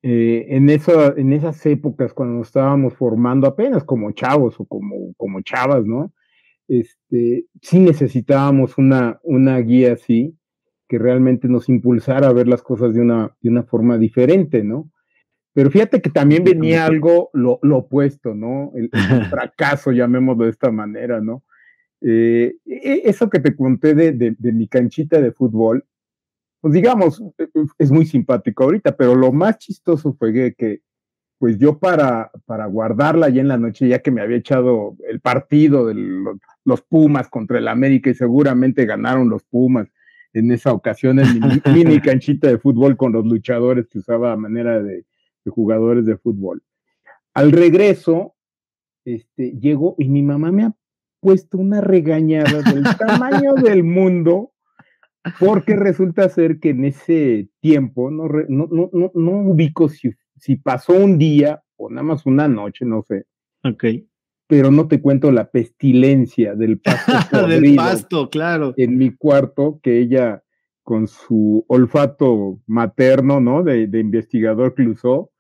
eh, 0.03 0.47
en, 0.51 0.71
esa, 0.71 1.09
en 1.17 1.33
esas 1.33 1.67
épocas, 1.67 2.13
cuando 2.13 2.39
nos 2.39 2.49
estábamos 2.49 2.95
formando 2.95 3.49
apenas 3.49 3.83
como 3.83 4.13
chavos 4.13 4.61
o 4.61 4.65
como, 4.65 5.13
como 5.17 5.41
chavas, 5.41 5.85
¿no? 5.85 6.13
Este, 6.69 7.47
sí 7.61 7.81
necesitábamos 7.81 8.79
una, 8.79 9.19
una 9.25 9.59
guía 9.59 9.95
así, 9.95 10.37
que 10.89 10.99
realmente 10.99 11.49
nos 11.49 11.69
impulsara 11.69 12.29
a 12.29 12.33
ver 12.33 12.47
las 12.47 12.63
cosas 12.63 12.95
de 12.95 13.01
una, 13.01 13.35
de 13.41 13.51
una 13.51 13.65
forma 13.65 13.99
diferente, 13.99 14.63
¿no? 14.63 14.92
Pero 15.55 15.71
fíjate 15.71 16.01
que 16.01 16.11
también 16.11 16.45
venía 16.45 16.87
algo 16.87 17.31
lo, 17.35 17.59
lo 17.63 17.79
opuesto, 17.79 18.35
¿no? 18.35 18.73
El, 18.75 18.91
fracaso, 19.31 19.93
llamémoslo 19.93 20.45
de 20.45 20.51
esta 20.51 20.71
manera, 20.71 21.21
¿no? 21.21 21.43
Eh, 22.01 22.57
e, 22.65 23.03
eso 23.05 23.29
que 23.29 23.39
te 23.39 23.55
conté 23.55 23.95
de, 23.95 24.13
de, 24.13 24.35
de, 24.39 24.53
mi 24.53 24.67
canchita 24.67 25.21
de 25.21 25.33
fútbol, 25.33 25.85
pues 26.61 26.75
digamos, 26.75 27.23
e, 27.39 27.45
e, 27.45 27.65
es 27.79 27.91
muy 27.91 28.07
simpático 28.07 28.65
ahorita, 28.65 28.97
pero 28.97 29.15
lo 29.15 29.31
más 29.33 29.59
chistoso 29.59 30.15
fue 30.19 30.55
que, 30.57 30.81
pues 31.39 31.59
yo 31.59 31.79
para, 31.79 32.31
para 32.47 32.67
guardarla 32.67 33.29
ya 33.29 33.41
en 33.41 33.49
la 33.49 33.59
noche, 33.59 33.89
ya 33.89 33.99
que 33.99 34.11
me 34.11 34.23
había 34.23 34.39
echado 34.39 34.97
el 35.09 35.21
partido 35.21 35.87
de 35.87 35.95
los 36.65 36.83
Pumas 36.83 37.29
contra 37.29 37.59
el 37.59 37.69
América 37.69 38.11
y 38.11 38.15
seguramente 38.15 38.87
ganaron 38.87 39.29
los 39.29 39.43
Pumas 39.45 39.89
en 40.33 40.51
esa 40.51 40.73
ocasión 40.73 41.19
en 41.19 41.41
mi 41.41 41.61
mini 41.75 42.01
canchita 42.01 42.49
de 42.49 42.59
fútbol 42.59 42.97
con 42.97 43.13
los 43.13 43.27
luchadores 43.27 43.89
que 43.89 43.99
usaba 43.99 44.33
a 44.33 44.37
manera 44.37 44.83
de, 44.83 45.05
de 45.45 45.51
jugadores 45.51 46.07
de 46.07 46.17
fútbol. 46.17 46.63
Al 47.35 47.53
regreso, 47.53 48.35
este, 49.05 49.53
llego 49.59 49.95
y 49.99 50.09
mi 50.09 50.23
mamá 50.23 50.53
me 50.53 50.65
ha 50.65 50.77
puesto 51.21 51.59
una 51.59 51.81
regañada 51.81 52.63
del 52.63 52.83
tamaño 52.99 53.55
del 53.55 53.85
mundo 53.85 54.53
porque 55.39 55.77
resulta 55.77 56.29
ser 56.29 56.59
que 56.59 56.71
en 56.71 56.85
ese 56.85 57.49
tiempo 57.61 58.11
no, 58.11 58.29
no, 58.49 58.69
no, 58.93 59.13
no, 59.15 59.31
ubico 59.51 59.89
si, 59.89 60.11
si 60.37 60.57
pasó 60.57 60.95
un 60.95 61.19
día 61.19 61.63
o 61.77 61.89
nada 61.91 62.03
más 62.03 62.27
una 62.27 62.49
noche, 62.49 62.85
no 62.85 63.03
sé. 63.03 63.27
Ok. 63.63 63.85
Pero 64.49 64.71
no 64.71 64.89
te 64.89 65.01
cuento 65.01 65.31
la 65.31 65.51
pestilencia 65.51 66.55
del 66.55 66.81
pasto. 66.81 67.13
del 67.47 67.77
pasto, 67.77 68.29
claro. 68.29 68.75
En 68.77 68.99
mi 68.99 69.15
cuarto, 69.15 69.81
que 69.83 70.01
ella, 70.01 70.43
con 70.83 71.07
su 71.07 71.65
olfato 71.69 72.61
materno, 72.67 73.41
¿no? 73.41 73.63
De, 73.63 73.87
de 73.87 74.01
investigador 74.01 74.75
Clusó, 74.75 75.32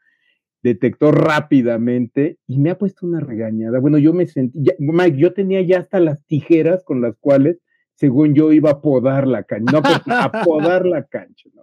detectó 0.62 1.11
rápidamente 1.11 2.38
y 2.47 2.59
me 2.59 2.71
ha 2.71 2.78
puesto 2.78 3.07
una 3.07 3.21
regañada. 3.21 3.81
Bueno, 3.81 3.99
yo 3.99 4.12
me 4.12 4.26
sentí, 4.26 4.64
Mike, 4.78 5.16
yo 5.19 5.33
tenía 5.35 5.61
ya 5.62 5.81
hasta 5.81 6.00
las 6.00 6.25
tijeras 6.26 6.85
con 6.85 7.00
las 7.00 7.16
cuales 7.19 7.59
según 7.95 8.35
yo 8.35 8.52
iba 8.52 8.71
a 8.71 8.81
podar 8.81 9.26
la 9.26 9.45
cancha, 9.45 9.73
no, 9.73 9.83
a 10.14 10.45
podar 10.45 10.87
la 10.87 11.04
cancha, 11.04 11.49
¿no? 11.54 11.62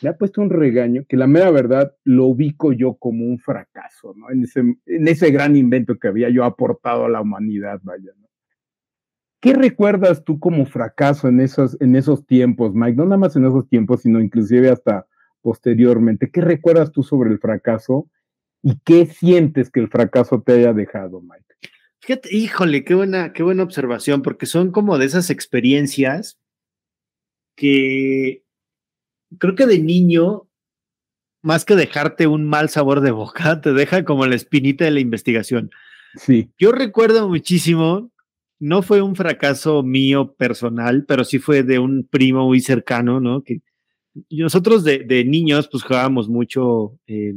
Le 0.00 0.08
ha 0.08 0.18
puesto 0.18 0.42
un 0.42 0.50
regaño 0.50 1.04
que 1.08 1.16
la 1.16 1.26
mera 1.26 1.50
verdad 1.50 1.94
lo 2.04 2.26
ubico 2.26 2.72
yo 2.72 2.94
como 2.94 3.24
un 3.24 3.38
fracaso, 3.38 4.12
¿no? 4.16 4.30
En 4.30 4.42
ese, 4.42 4.60
en 4.60 5.08
ese 5.08 5.30
gran 5.30 5.56
invento 5.56 5.98
que 5.98 6.08
había 6.08 6.28
yo 6.30 6.44
aportado 6.44 7.04
a 7.04 7.08
la 7.08 7.20
humanidad, 7.20 7.80
vaya, 7.82 8.12
¿no? 8.18 8.28
¿Qué 9.40 9.52
recuerdas 9.52 10.24
tú 10.24 10.38
como 10.40 10.64
fracaso 10.64 11.28
en 11.28 11.40
esos, 11.40 11.76
en 11.80 11.96
esos 11.96 12.26
tiempos, 12.26 12.74
Mike? 12.74 12.96
No 12.96 13.04
nada 13.04 13.18
más 13.18 13.36
en 13.36 13.44
esos 13.44 13.68
tiempos, 13.68 14.00
sino 14.00 14.20
inclusive 14.20 14.70
hasta 14.70 15.06
posteriormente. 15.42 16.30
¿Qué 16.30 16.40
recuerdas 16.40 16.90
tú 16.90 17.02
sobre 17.02 17.30
el 17.30 17.38
fracaso 17.38 18.08
y 18.64 18.78
qué 18.82 19.04
sientes 19.04 19.70
que 19.70 19.80
el 19.80 19.88
fracaso 19.88 20.42
te 20.42 20.54
haya 20.54 20.72
dejado, 20.72 21.20
Mike? 21.20 21.44
Fíjate, 22.00 22.34
híjole, 22.34 22.82
qué 22.82 22.94
buena, 22.94 23.34
qué 23.34 23.42
buena 23.42 23.62
observación, 23.62 24.22
porque 24.22 24.46
son 24.46 24.72
como 24.72 24.96
de 24.96 25.04
esas 25.04 25.28
experiencias 25.28 26.38
que 27.56 28.42
creo 29.38 29.54
que 29.54 29.66
de 29.66 29.78
niño, 29.78 30.48
más 31.42 31.66
que 31.66 31.76
dejarte 31.76 32.26
un 32.26 32.46
mal 32.46 32.70
sabor 32.70 33.02
de 33.02 33.10
boca, 33.10 33.60
te 33.60 33.74
deja 33.74 34.02
como 34.04 34.26
la 34.26 34.34
espinita 34.34 34.86
de 34.86 34.92
la 34.92 35.00
investigación. 35.00 35.70
Sí. 36.16 36.50
Yo 36.58 36.72
recuerdo 36.72 37.28
muchísimo, 37.28 38.10
no 38.58 38.80
fue 38.80 39.02
un 39.02 39.14
fracaso 39.14 39.82
mío 39.82 40.34
personal, 40.34 41.04
pero 41.06 41.24
sí 41.24 41.38
fue 41.38 41.62
de 41.64 41.78
un 41.78 42.08
primo 42.10 42.46
muy 42.46 42.60
cercano, 42.60 43.20
¿no? 43.20 43.42
Que 43.42 43.60
nosotros 44.30 44.84
de, 44.84 45.00
de 45.00 45.24
niños, 45.26 45.68
pues 45.70 45.82
jugábamos 45.82 46.30
mucho, 46.30 46.98
eh, 47.06 47.34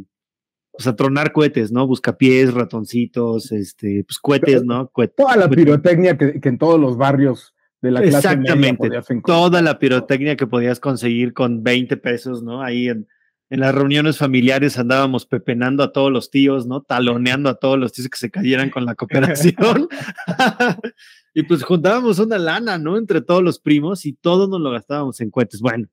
pues 0.77 0.87
a 0.87 0.95
tronar 0.95 1.31
cohetes, 1.31 1.71
¿no? 1.71 1.87
Buscapiés, 1.87 2.53
ratoncitos, 2.53 3.51
este, 3.51 4.03
pues 4.07 4.19
cohetes, 4.19 4.63
¿no? 4.63 4.91
Toda 5.15 5.35
la 5.35 5.49
pirotecnia 5.49 6.17
que, 6.17 6.39
que 6.39 6.49
en 6.49 6.59
todos 6.59 6.79
los 6.79 6.97
barrios 6.97 7.55
de 7.81 7.91
la 7.91 8.01
clase 8.01 8.17
Exactamente. 8.17 8.89
Toda 9.25 9.61
la 9.63 9.79
pirotecnia 9.79 10.35
que 10.35 10.45
podías 10.45 10.79
conseguir 10.79 11.33
con 11.33 11.63
20 11.63 11.97
pesos, 11.97 12.43
¿no? 12.43 12.61
Ahí 12.61 12.89
en, 12.89 13.07
en, 13.49 13.59
las 13.59 13.73
reuniones 13.73 14.19
familiares 14.19 14.77
andábamos 14.77 15.25
pepenando 15.25 15.81
a 15.81 15.91
todos 15.91 16.11
los 16.11 16.29
tíos, 16.29 16.67
¿no? 16.67 16.83
Taloneando 16.83 17.49
a 17.49 17.55
todos 17.55 17.79
los 17.79 17.91
tíos 17.93 18.09
que 18.09 18.19
se 18.19 18.29
cayeran 18.29 18.69
con 18.69 18.85
la 18.85 18.93
cooperación. 18.93 19.89
y 21.33 21.43
pues 21.43 21.63
juntábamos 21.63 22.19
una 22.19 22.37
lana, 22.37 22.77
¿no? 22.77 22.97
Entre 22.97 23.21
todos 23.21 23.41
los 23.41 23.59
primos 23.59 24.05
y 24.05 24.13
todos 24.13 24.47
nos 24.47 24.61
lo 24.61 24.69
gastábamos 24.69 25.19
en 25.21 25.31
cohetes. 25.31 25.59
Bueno. 25.59 25.87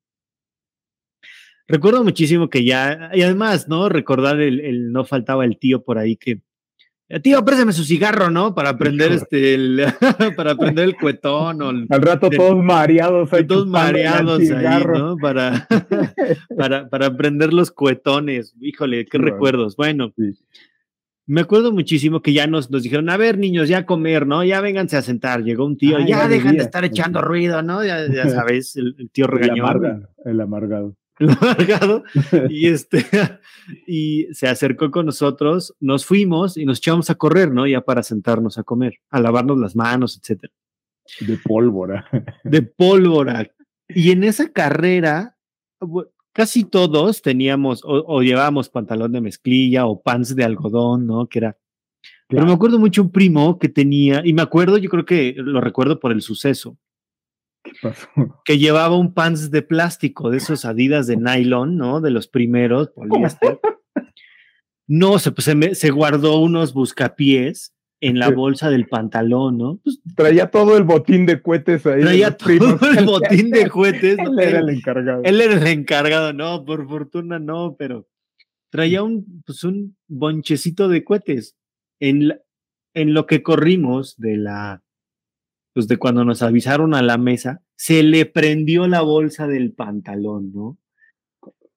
Recuerdo 1.66 2.04
muchísimo 2.04 2.50
que 2.50 2.64
ya, 2.64 3.11
y 3.14 3.23
además, 3.23 3.68
¿no? 3.68 3.88
Recordar 3.88 4.40
el, 4.40 4.61
el 4.61 4.92
no 4.92 5.04
faltaba 5.04 5.44
el 5.44 5.59
tío 5.59 5.83
por 5.83 5.99
ahí 5.99 6.16
que, 6.16 6.42
eh, 7.09 7.21
tío, 7.21 7.44
préstame 7.44 7.73
su 7.73 7.85
cigarro, 7.85 8.30
¿no? 8.30 8.54
Para 8.54 8.71
aprender 8.71 9.12
este, 9.12 9.54
el, 9.54 9.85
para 10.37 10.52
aprender 10.52 10.85
el 10.85 10.97
cuetón. 10.97 11.61
O 11.61 11.68
Al 11.68 12.02
rato 12.02 12.30
todos 12.30 12.62
mareados. 12.62 13.28
todos 13.47 13.66
mareados 13.66 14.40
ahí, 14.50 14.85
¿no? 14.85 15.16
Para, 15.16 15.68
para, 16.59 16.88
para 16.88 17.06
aprender 17.06 17.52
los 17.52 17.71
cuetones. 17.71 18.54
Híjole, 18.61 19.04
qué 19.04 19.18
recuerdos. 19.18 19.76
Bueno, 19.76 20.14
me 21.26 21.42
acuerdo 21.42 21.73
muchísimo 21.73 22.23
que 22.23 22.33
ya 22.33 22.47
nos, 22.47 22.71
nos 22.71 22.83
dijeron, 22.83 23.11
a 23.11 23.18
ver, 23.18 23.37
niños, 23.37 23.68
ya 23.68 23.85
comer, 23.85 24.26
¿no? 24.26 24.42
Ya 24.42 24.62
vénganse 24.62 24.97
a 24.97 25.02
sentar. 25.02 25.42
Llegó 25.44 25.66
un 25.66 25.76
tío, 25.76 25.99
ya, 26.00 26.26
dejan 26.26 26.56
de 26.56 26.62
estar 26.62 26.87
echando 26.87 27.21
ruido, 27.21 27.62
¿no? 27.62 27.85
Ya, 27.85 28.06
ya 28.11 28.30
sabes, 28.30 28.76
el, 28.76 29.11
tío 29.12 29.26
regañó. 29.26 29.66
el 30.25 30.40
amargado. 30.40 30.97
y 32.50 32.66
este 32.66 33.04
y 33.87 34.26
se 34.33 34.49
acercó 34.49 34.90
con 34.90 35.06
nosotros, 35.06 35.75
nos 35.80 36.04
fuimos 36.04 36.56
y 36.56 36.64
nos 36.64 36.78
echamos 36.78 37.11
a 37.11 37.14
correr, 37.14 37.50
¿no? 37.50 37.66
Ya 37.66 37.80
para 37.80 38.02
sentarnos 38.02 38.59
a 38.59 38.64
comer, 38.64 38.99
a 39.11 39.21
lavarnos 39.21 39.59
las 39.59 39.76
manos, 39.76 40.18
etcétera. 40.21 40.52
De 41.21 41.37
pólvora. 41.37 42.06
De 42.44 42.62
pólvora. 42.62 43.50
Y 43.88 44.11
en 44.11 44.25
esa 44.25 44.50
carrera, 44.50 45.37
casi 46.33 46.64
todos 46.64 47.21
teníamos 47.21 47.83
o, 47.85 48.23
llevábamos 48.23 48.71
pantalón 48.71 49.12
de 49.12 49.21
mezclilla 49.21 49.87
o 49.87 50.00
pants 50.02 50.35
de 50.35 50.44
algodón, 50.44 51.06
¿no? 51.06 51.26
Que 51.26 51.40
era. 51.40 51.59
Pero 52.28 52.47
me 52.47 52.52
acuerdo 52.52 52.78
mucho 52.78 53.02
un 53.02 53.12
primo 53.12 53.59
que 53.59 53.68
tenía, 53.68 54.23
y 54.25 54.33
me 54.33 54.42
acuerdo, 54.42 54.78
yo 54.78 54.88
creo 54.88 55.04
que 55.04 55.35
lo 55.37 55.61
recuerdo 55.61 56.00
por 56.00 56.11
el 56.11 56.23
suceso, 56.23 56.78
que 58.45 58.59
llevaba 58.59 58.97
un 58.97 59.14
pants 59.14 59.50
de 59.50 59.62
plástico, 59.62 60.31
de 60.31 60.38
esos 60.38 60.64
adidas 60.64 61.07
de 61.07 61.16
nylon, 61.16 61.76
¿no? 61.76 62.00
De 62.00 62.11
los 62.11 62.28
primeros, 62.28 62.90
poliéster. 62.90 63.59
No, 64.87 65.19
se, 65.19 65.33
pues, 65.33 65.50
se, 65.78 65.90
guardó 65.90 66.38
unos 66.40 66.75
buscapiés 66.75 67.75
en 68.00 68.19
la 68.19 68.28
bolsa 68.28 68.69
del 68.69 68.87
pantalón, 68.87 69.57
¿no? 69.57 69.81
Pues, 69.83 70.00
traía 70.14 70.50
todo 70.50 70.76
el 70.76 70.85
botín 70.85 71.25
de 71.25 71.40
cohetes 71.40 71.87
ahí. 71.87 72.02
Traía 72.02 72.37
todo 72.37 72.78
el 72.99 73.07
botín 73.07 73.50
de 73.50 73.71
cohetes. 73.71 74.19
él 74.19 74.38
era 74.38 74.59
el 74.59 74.69
encargado. 74.69 75.23
Él 75.25 75.40
era 75.40 75.54
el 75.54 75.66
encargado, 75.66 76.33
no, 76.35 76.64
por 76.66 76.87
fortuna 76.87 77.38
no, 77.38 77.76
pero 77.78 78.07
traía 78.71 79.02
un, 79.02 79.43
pues, 79.47 79.64
un 79.64 79.97
bonchecito 80.07 80.88
de 80.88 81.02
cohetes. 81.02 81.57
En, 81.99 82.38
en 82.93 83.14
lo 83.14 83.26
que 83.26 83.43
corrimos 83.43 84.16
de 84.19 84.37
la 84.37 84.84
pues 85.75 85.88
de 85.88 85.99
cuando 85.99 86.25
nos 86.25 86.40
avisaron 86.43 86.95
a 86.95 87.02
la 87.02 87.19
mesa, 87.19 87.61
se 87.76 88.02
le 88.02 88.25
prendió 88.25 88.87
la 88.87 89.02
bolsa 89.02 89.47
del 89.47 89.73
pantalón, 89.73 90.52
¿no? 90.54 90.78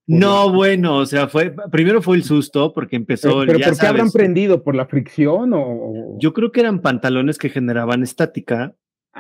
No, 0.06 0.54
bueno, 0.54 1.00
o 1.00 1.06
sea, 1.06 1.28
fue 1.28 1.54
primero 1.70 2.02
fue 2.02 2.16
el 2.16 2.24
susto 2.24 2.74
porque 2.74 2.96
empezó. 2.96 3.42
Pero, 3.46 3.60
¿por 3.60 3.78
qué 3.78 3.88
habrán 3.88 4.10
prendido? 4.12 4.64
¿Por 4.64 4.74
la 4.74 4.86
fricción 4.86 5.52
o...? 5.54 6.18
Yo 6.18 6.32
creo 6.34 6.54
que 6.54 6.62
eran 6.62 6.82
pantalones 6.82 7.38
que 7.38 7.50
generaban 7.50 8.04
estática. 8.04 8.74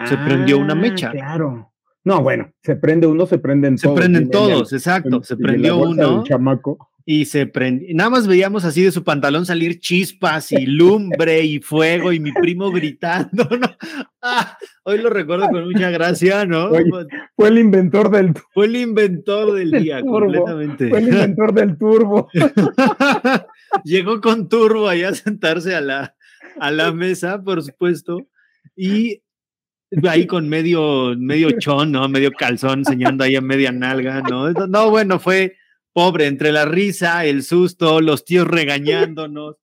se 0.05 0.15
prendió 0.15 0.57
una 0.57 0.73
ah, 0.73 0.77
mecha. 0.77 1.11
Claro. 1.11 1.73
No, 2.05 2.21
bueno, 2.21 2.53
se 2.61 2.77
prende 2.77 3.05
uno, 3.05 3.25
se 3.25 3.37
prenden 3.37 3.75
todos. 3.75 3.95
Se 3.95 4.01
prenden 4.01 4.29
todos, 4.29 4.71
exacto. 4.71 5.21
se 5.23 5.35
prendió 5.35 5.77
uno. 5.77 6.23
chamaco 6.23 6.89
y 7.09 7.23
se 7.23 7.47
prende, 7.47 7.93
nada 7.93 8.09
más 8.09 8.27
veíamos 8.27 8.65
así 8.65 8.83
de 8.83 8.91
su 8.91 9.05
pantalón 9.05 9.45
salir 9.45 9.79
chispas 9.79 10.51
y 10.51 10.65
lumbre 10.65 11.41
y 11.45 11.61
fuego 11.61 12.11
y 12.11 12.19
mi 12.19 12.33
primo 12.33 12.69
gritando, 12.73 13.47
¿no? 13.49 13.67
Ah, 14.21 14.57
hoy 14.83 14.97
lo 14.97 15.09
recuerdo 15.09 15.47
con 15.47 15.63
mucha 15.63 15.89
gracia, 15.89 16.45
¿no? 16.45 16.69
fue 17.33 17.47
el 17.47 17.59
inventor 17.59 18.11
del 18.11 18.33
Fue 18.53 18.65
el 18.65 18.75
inventor 18.75 19.53
del 19.53 19.71
día, 19.71 20.01
completamente. 20.05 20.89
Fue 20.89 20.99
el 20.99 21.07
inventor 21.07 21.53
del 21.53 21.77
turbo. 21.77 22.27
Llegó 23.85 24.19
con 24.19 24.49
turbo 24.49 24.89
allá 24.89 25.07
a 25.07 25.15
sentarse 25.15 25.75
a 25.75 25.79
la, 25.79 26.13
a 26.59 26.71
la 26.71 26.91
mesa, 26.91 27.41
por 27.41 27.63
supuesto, 27.63 28.27
y 28.75 29.21
ahí 30.09 30.27
con 30.27 30.49
medio, 30.49 31.15
medio 31.17 31.51
chón, 31.57 31.93
¿no? 31.93 32.09
Medio 32.09 32.31
calzón, 32.33 32.79
enseñando 32.79 33.23
ahí 33.23 33.37
a 33.37 33.41
media 33.41 33.71
nalga, 33.71 34.21
¿no? 34.23 34.51
No, 34.51 34.89
bueno, 34.89 35.19
fue 35.19 35.55
pobre, 35.97 36.27
entre 36.27 36.51
la 36.51 36.63
risa, 36.65 37.25
el 37.25 37.41
susto, 37.41 38.01
los 38.01 38.23
tíos 38.23 38.47
regañándonos. 38.47 39.55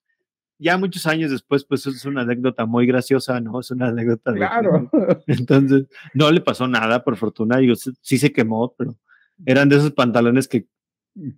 Ya 0.59 0.77
muchos 0.77 1.07
años 1.07 1.31
después, 1.31 1.65
pues 1.65 1.87
es 1.87 2.05
una 2.07 2.23
anécdota 2.23 2.67
muy 2.67 2.87
graciosa, 2.87 3.41
¿no? 3.41 3.61
Es 3.61 3.71
una 3.71 3.87
anécdota. 3.87 4.33
Claro. 4.33 4.91
entonces, 5.29 5.87
no 6.13 6.33
le 6.33 6.41
pasó 6.41 6.67
nada, 6.67 7.05
por 7.05 7.17
fortuna. 7.19 7.59
Digo, 7.59 7.77
sí 7.77 8.19
se 8.19 8.33
quemó, 8.33 8.75
pero 8.77 8.99
eran 9.47 9.69
de 9.69 9.77
esos 9.77 9.93
pantalones 9.93 10.49
que 10.49 10.67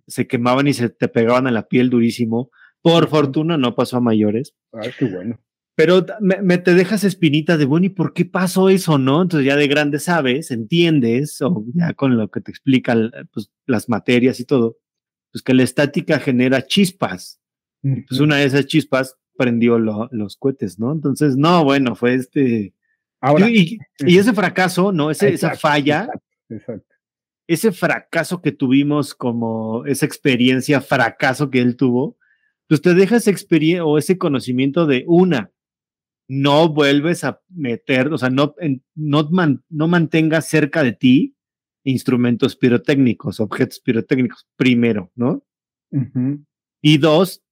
se 0.06 0.26
quemaban 0.26 0.66
y 0.66 0.72
se 0.72 0.88
te 0.88 1.08
pegaban 1.08 1.46
a 1.46 1.50
la 1.50 1.68
piel 1.68 1.90
durísimo. 1.90 2.50
Por 2.80 3.08
fortuna 3.08 3.58
no 3.58 3.74
pasó 3.74 3.98
a 3.98 4.00
mayores. 4.00 4.54
Ay, 4.72 4.92
qué 4.98 5.04
bueno. 5.04 5.38
Pero 5.74 6.06
me, 6.20 6.56
te 6.56 6.72
dejas 6.72 7.04
espinita 7.04 7.58
de, 7.58 7.66
bueno, 7.66 7.84
¿y 7.84 7.90
por 7.90 8.14
qué 8.14 8.24
pasó 8.24 8.70
eso, 8.70 8.96
no? 8.96 9.20
Entonces 9.20 9.46
ya 9.46 9.56
de 9.56 9.68
grande 9.68 9.98
sabes, 9.98 10.50
entiendes, 10.50 11.42
o 11.42 11.66
ya 11.74 11.92
con 11.92 12.16
lo 12.16 12.30
que 12.30 12.40
te 12.40 12.50
explican 12.50 13.12
pues, 13.30 13.50
las 13.66 13.90
materias 13.90 14.40
y 14.40 14.46
todo, 14.46 14.78
pues 15.37 15.43
que 15.43 15.52
la 15.52 15.64
estática 15.64 16.19
genera 16.19 16.66
chispas. 16.66 17.43
Pues 17.83 18.21
una 18.21 18.37
de 18.37 18.47
esas 18.47 18.64
chispas 18.64 19.19
prendió 19.37 19.78
los 19.78 20.37
cohetes, 20.38 20.78
¿no? 20.78 20.90
Entonces, 20.93 21.37
no, 21.37 21.62
bueno, 21.62 21.95
fue 21.95 22.14
este... 22.14 22.73
Ahora, 23.21 23.50
y, 23.50 23.78
ese 23.99 24.33
fracaso, 24.33 24.93
¿no? 24.93 25.11
Ese, 25.11 25.28
esa 25.28 25.55
falla, 25.55 26.09
ese 27.47 27.71
fracaso 27.71 28.40
que 28.40 28.50
tuvimos 28.50 29.14
como 29.14 29.85
esa 29.85 30.07
experiencia, 30.07 30.81
fracaso 30.81 31.50
que 31.50 31.61
él 31.61 31.76
tuvo, 31.76 32.16
pues 32.66 32.81
te 32.81 32.95
deja 32.95 33.16
esa 33.16 33.31
experiencia 33.31 33.85
o 33.85 33.99
ese 33.99 34.16
conocimiento 34.16 34.87
de 34.87 35.05
una, 35.07 35.50
no 36.28 36.71
vuelves 36.71 37.25
a 37.25 37.43
meter, 37.50 38.09
o 38.11 38.16
sea, 38.16 38.31
no, 38.31 38.55
no, 38.95 39.28
no 39.69 39.88
mantengas 39.88 40.49
cerca 40.49 40.83
de 40.83 40.93
ti 40.93 41.37
instrumentos 41.87 42.57
pirotécnicos, 42.57 43.38
objetos 43.38 43.81
pirotécnicos, 43.81 44.47
primero, 44.57 45.12
¿no? 45.14 45.45
Y 46.83 46.99
dos, 46.99 47.45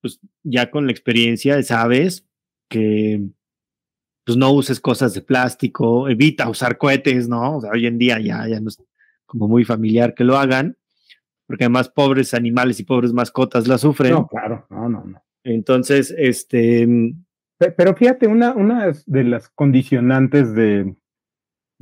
pues 0.00 0.20
ya 0.44 0.70
con 0.70 0.86
la 0.86 0.92
experiencia 0.92 1.60
sabes 1.62 2.24
que 2.70 3.20
pues 4.24 4.38
no 4.38 4.52
uses 4.52 4.78
cosas 4.78 5.14
de 5.14 5.22
plástico, 5.22 6.08
evita 6.08 6.48
usar 6.48 6.78
cohetes, 6.78 7.28
¿no? 7.28 7.56
O 7.56 7.60
sea, 7.60 7.72
hoy 7.72 7.86
en 7.86 7.98
día 7.98 8.20
ya, 8.20 8.46
ya 8.46 8.60
no 8.60 8.68
es 8.68 8.80
como 9.26 9.48
muy 9.48 9.64
familiar 9.64 10.14
que 10.14 10.22
lo 10.22 10.38
hagan, 10.38 10.76
porque 11.46 11.64
además 11.64 11.88
pobres 11.88 12.34
animales 12.34 12.78
y 12.78 12.84
pobres 12.84 13.12
mascotas 13.12 13.66
la 13.66 13.76
sufren. 13.76 14.12
No, 14.12 14.28
claro, 14.28 14.66
no, 14.70 14.88
no, 14.88 15.04
no. 15.04 15.22
Entonces, 15.42 16.14
este... 16.16 16.88
Pero 17.58 17.94
fíjate, 17.96 18.28
una, 18.28 18.54
una 18.54 18.92
de 19.06 19.24
las 19.24 19.48
condicionantes 19.48 20.54
de, 20.54 20.96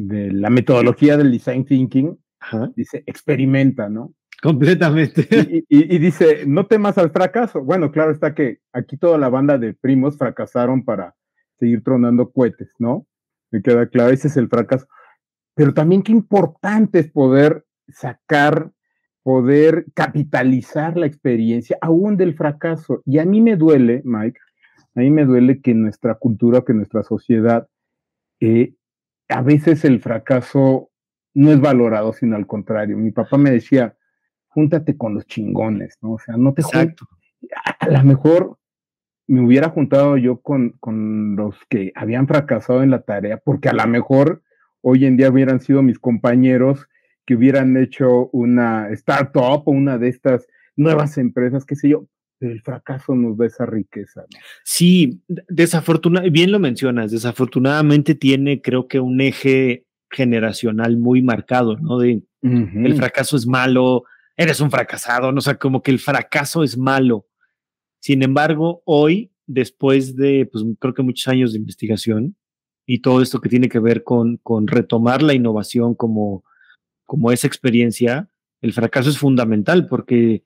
de 0.00 0.32
la 0.32 0.48
metodología 0.48 1.18
del 1.18 1.30
design 1.30 1.64
thinking, 1.66 2.18
dice 2.74 3.02
experimenta, 3.06 3.90
¿no? 3.90 4.14
Completamente. 4.42 5.28
Y, 5.68 5.98
dice, 5.98 6.44
no 6.46 6.66
temas 6.66 6.96
al 6.96 7.10
fracaso. 7.10 7.62
Bueno, 7.62 7.92
claro 7.92 8.10
está 8.10 8.34
que 8.34 8.60
aquí 8.72 8.96
toda 8.96 9.18
la 9.18 9.28
banda 9.28 9.58
de 9.58 9.74
primos 9.74 10.16
fracasaron 10.16 10.84
para 10.84 11.14
seguir 11.58 11.84
tronando 11.84 12.30
cohetes, 12.30 12.72
¿no? 12.78 13.06
Me 13.50 13.60
queda 13.60 13.86
claro, 13.88 14.10
ese 14.10 14.28
es 14.28 14.38
el 14.38 14.48
fracaso. 14.48 14.86
Pero 15.54 15.74
también 15.74 16.02
qué 16.02 16.12
importante 16.12 17.00
es 17.00 17.10
poder 17.10 17.66
sacar, 17.88 18.72
poder 19.22 19.84
capitalizar 19.92 20.96
la 20.96 21.06
experiencia 21.06 21.76
aún 21.82 22.16
del 22.16 22.34
fracaso. 22.34 23.02
Y 23.04 23.18
a 23.18 23.26
mí 23.26 23.42
me 23.42 23.56
duele, 23.56 24.00
Mike, 24.06 24.40
a 24.94 25.00
mí 25.00 25.10
me 25.10 25.26
duele 25.26 25.60
que 25.60 25.74
nuestra 25.74 26.14
cultura, 26.14 26.62
que 26.66 26.72
nuestra 26.72 27.02
sociedad, 27.02 27.68
eh, 28.40 28.72
a 29.30 29.42
veces 29.42 29.84
el 29.84 30.00
fracaso 30.00 30.90
no 31.34 31.52
es 31.52 31.60
valorado, 31.60 32.12
sino 32.12 32.36
al 32.36 32.46
contrario. 32.46 32.96
Mi 32.96 33.12
papá 33.12 33.38
me 33.38 33.50
decía, 33.50 33.96
júntate 34.48 34.96
con 34.96 35.14
los 35.14 35.26
chingones, 35.26 35.98
¿no? 36.02 36.12
O 36.12 36.18
sea, 36.18 36.36
no 36.36 36.52
te 36.52 36.62
Exacto. 36.62 37.06
A, 37.78 37.88
lo 37.88 38.04
mejor 38.04 38.58
me 39.26 39.40
hubiera 39.40 39.70
juntado 39.70 40.16
yo 40.16 40.40
con, 40.40 40.76
con 40.80 41.36
los 41.36 41.56
que 41.68 41.92
habían 41.94 42.26
fracasado 42.26 42.82
en 42.82 42.90
la 42.90 43.02
tarea, 43.02 43.38
porque 43.38 43.68
a 43.68 43.72
lo 43.72 43.86
mejor 43.86 44.42
hoy 44.82 45.06
en 45.06 45.16
día 45.16 45.30
hubieran 45.30 45.60
sido 45.60 45.82
mis 45.82 45.98
compañeros 45.98 46.88
que 47.24 47.36
hubieran 47.36 47.76
hecho 47.76 48.28
una 48.32 48.88
startup 48.90 49.62
o 49.64 49.70
una 49.70 49.98
de 49.98 50.08
estas 50.08 50.46
nuevas 50.76 51.16
empresas, 51.16 51.64
qué 51.64 51.76
sé 51.76 51.90
yo, 51.90 52.06
pero 52.40 52.54
el 52.54 52.62
fracaso 52.62 53.14
nos 53.14 53.36
da 53.36 53.46
esa 53.46 53.66
riqueza. 53.66 54.22
¿no? 54.22 54.38
Sí, 54.64 55.22
desafortunadamente, 55.28 56.32
bien 56.32 56.50
lo 56.50 56.58
mencionas, 56.58 57.12
desafortunadamente 57.12 58.14
tiene 58.14 58.62
creo 58.62 58.88
que 58.88 58.98
un 58.98 59.20
eje 59.20 59.84
generacional 60.10 60.96
muy 60.96 61.22
marcado, 61.22 61.76
¿no? 61.76 61.98
De 61.98 62.24
el 62.42 62.96
fracaso 62.96 63.36
es 63.36 63.46
malo, 63.46 64.04
eres 64.34 64.60
un 64.60 64.70
fracasado, 64.70 65.30
¿no? 65.30 65.38
O 65.38 65.42
sea, 65.42 65.56
como 65.56 65.82
que 65.82 65.90
el 65.90 65.98
fracaso 65.98 66.64
es 66.64 66.78
malo. 66.78 67.26
Sin 68.00 68.22
embargo, 68.22 68.82
hoy, 68.86 69.30
después 69.46 70.16
de, 70.16 70.48
pues 70.50 70.64
creo 70.78 70.94
que 70.94 71.02
muchos 71.02 71.28
años 71.28 71.52
de 71.52 71.58
investigación 71.58 72.36
y 72.86 73.02
todo 73.02 73.20
esto 73.20 73.42
que 73.42 73.50
tiene 73.50 73.68
que 73.68 73.78
ver 73.78 74.02
con, 74.02 74.38
con 74.38 74.66
retomar 74.66 75.22
la 75.22 75.34
innovación 75.34 75.94
como, 75.94 76.42
como 77.04 77.30
esa 77.30 77.46
experiencia, 77.46 78.30
el 78.62 78.72
fracaso 78.72 79.10
es 79.10 79.18
fundamental 79.18 79.86
porque 79.86 80.44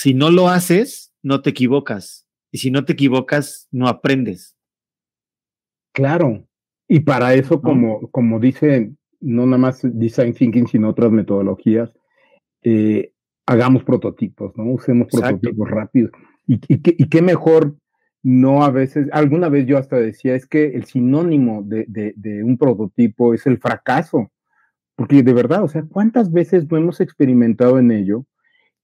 si 0.00 0.14
no 0.14 0.30
lo 0.30 0.48
haces, 0.48 1.12
no 1.22 1.42
te 1.42 1.50
equivocas. 1.50 2.26
Y 2.50 2.56
si 2.56 2.70
no 2.70 2.86
te 2.86 2.94
equivocas, 2.94 3.68
no 3.70 3.86
aprendes. 3.86 4.56
Claro. 5.92 6.48
Y 6.88 7.00
para 7.00 7.34
eso, 7.34 7.60
como, 7.60 8.10
como 8.10 8.40
dice 8.40 8.94
no 9.20 9.44
nada 9.44 9.58
más 9.58 9.80
design 9.82 10.32
thinking, 10.32 10.68
sino 10.68 10.88
otras 10.88 11.12
metodologías, 11.12 11.92
eh, 12.62 13.12
hagamos 13.44 13.84
prototipos, 13.84 14.56
¿no? 14.56 14.72
Usemos 14.72 15.08
prototipos 15.08 15.68
rápidos. 15.68 16.12
Y, 16.46 16.78
qué, 16.78 17.20
mejor 17.20 17.76
no 18.22 18.64
a 18.64 18.70
veces, 18.70 19.06
alguna 19.12 19.50
vez 19.50 19.66
yo 19.66 19.76
hasta 19.76 19.96
decía, 19.96 20.34
es 20.34 20.46
que 20.46 20.68
el 20.68 20.84
sinónimo 20.84 21.62
de, 21.62 22.42
un 22.42 22.56
prototipo 22.56 23.34
es 23.34 23.46
el 23.46 23.58
fracaso, 23.58 24.32
porque 24.96 25.22
de 25.22 25.34
verdad, 25.34 25.62
o 25.62 25.68
sea, 25.68 25.82
¿cuántas 25.82 26.32
veces 26.32 26.66
no 26.70 26.78
hemos 26.78 27.02
experimentado 27.02 27.78
en 27.78 27.90
ello? 27.90 28.24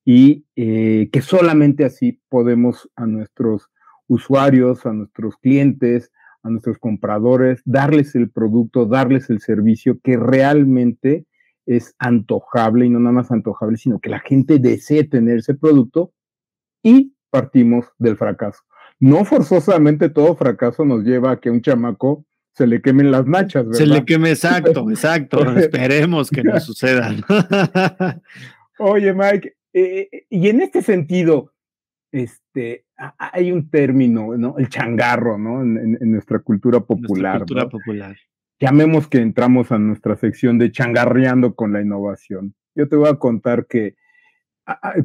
Y 0.07 0.47
eh, 0.55 1.11
que 1.13 1.21
solamente 1.21 1.85
así 1.85 2.23
podemos 2.29 2.89
a 2.95 3.07
nuestros 3.07 3.71
usuarios, 4.07 4.87
a 4.87 4.93
nuestros 4.93 5.37
clientes, 5.37 6.13
a 6.45 6.49
nuestros 6.49 6.79
compradores, 6.79 7.61
darles 7.65 8.15
el 8.15 8.31
producto, 8.31 8.87
darles 8.87 9.29
el 9.31 9.41
servicio 9.41 9.99
que 10.03 10.17
realmente 10.17 11.27
es 11.67 11.97
antojable 11.99 12.87
y 12.87 12.91
no 12.91 13.01
nada 13.01 13.15
más 13.15 13.33
antojable, 13.33 13.77
sino 13.77 13.99
que 13.99 14.11
la 14.11 14.21
gente 14.21 14.61
desee 14.61 15.03
tener 15.03 15.39
ese 15.39 15.55
producto 15.55 16.13
y 16.85 17.15
partimos 17.31 17.87
del 17.99 18.17
fracaso. 18.17 18.61
No 19.01 19.25
forzosamente 19.25 20.09
todo 20.09 20.37
fracaso 20.37 20.85
nos 20.85 21.03
lleva 21.03 21.33
a 21.33 21.41
que 21.41 21.51
un 21.51 21.61
chamaco 21.61 22.25
se 22.53 22.67
le 22.67 22.81
quemen 22.81 23.11
las 23.11 23.27
nachas, 23.27 23.65
¿verdad? 23.67 23.79
Se 23.79 23.87
le 23.87 24.05
queme, 24.05 24.31
exacto, 24.31 24.89
exacto. 24.89 25.39
Esperemos 25.59 26.31
que 26.31 26.43
no 26.43 26.59
suceda. 26.59 27.15
Oye, 28.79 29.13
Mike, 29.13 29.56
eh, 29.79 30.09
eh, 30.11 30.27
y 30.31 30.49
en 30.49 30.63
este 30.63 30.81
sentido, 30.81 31.53
este, 32.11 32.87
hay 33.19 33.53
un 33.53 33.69
término, 33.69 34.35
¿no? 34.39 34.57
El 34.57 34.71
changarro, 34.71 35.37
¿no? 35.37 35.61
En, 35.61 35.99
nuestra 36.11 36.39
cultura 36.39 36.81
popular. 36.81 37.41
cultura 37.41 37.69
popular. 37.69 38.17
Llamemos 38.59 39.07
que 39.07 39.19
entramos 39.19 39.73
a 39.73 39.79
nuestra 39.79 40.17
sección 40.17 40.59
de 40.59 40.73
changarreando 40.73 41.55
con 41.55 41.75
la 41.75 41.83
innovación. 41.83 42.55
Yo 42.75 42.89
te 42.89 42.97
voy 42.97 43.11
a 43.11 43.17
contar 43.17 43.67
que 43.67 43.97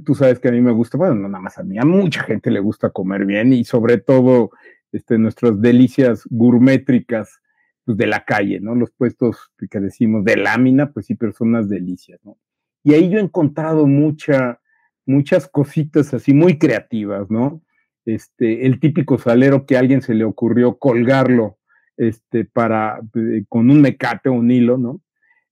tú 0.05 0.15
sabes 0.15 0.39
que 0.39 0.47
a 0.47 0.53
mí 0.53 0.61
me 0.61 0.71
gusta, 0.71 0.97
bueno, 0.97 1.15
no 1.15 1.27
nada 1.27 1.43
más 1.43 1.57
a 1.57 1.63
mí, 1.63 1.77
a 1.77 1.83
mucha 1.83 2.23
gente 2.23 2.49
le 2.49 2.61
gusta 2.61 2.91
comer 2.91 3.25
bien 3.25 3.51
y 3.51 3.65
sobre 3.65 3.97
todo 3.97 4.51
este, 4.93 5.17
nuestras 5.17 5.61
delicias 5.61 6.23
gourmétricas 6.29 7.41
pues, 7.83 7.97
de 7.97 8.07
la 8.07 8.23
calle, 8.23 8.61
¿no? 8.61 8.73
Los 8.73 8.91
puestos 8.91 9.51
que 9.69 9.79
decimos 9.81 10.23
de 10.23 10.37
lámina, 10.37 10.93
pues 10.93 11.07
sí, 11.07 11.15
personas 11.15 11.67
delicias, 11.67 12.21
¿no? 12.23 12.37
Y 12.83 12.93
ahí 12.93 13.09
yo 13.09 13.19
he 13.19 13.21
encontrado 13.21 13.85
mucha, 13.87 14.59
muchas 15.05 15.47
cositas 15.47 16.13
así 16.13 16.33
muy 16.33 16.57
creativas, 16.57 17.29
¿no? 17.29 17.61
Este, 18.05 18.65
el 18.65 18.79
típico 18.79 19.17
salero 19.17 19.65
que 19.65 19.75
a 19.75 19.79
alguien 19.79 20.01
se 20.01 20.15
le 20.15 20.23
ocurrió 20.23 20.77
colgarlo 20.77 21.59
este, 21.97 22.45
para, 22.45 22.99
eh, 23.15 23.43
con 23.47 23.69
un 23.69 23.81
mecate 23.81 24.29
o 24.29 24.33
un 24.33 24.49
hilo, 24.49 24.77
¿no? 24.77 25.01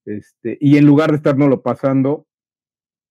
Este, 0.05 0.57
y 0.59 0.77
en 0.77 0.85
lugar 0.85 1.11
de 1.11 1.17
estarnoslo 1.17 1.61
pasando, 1.61 2.25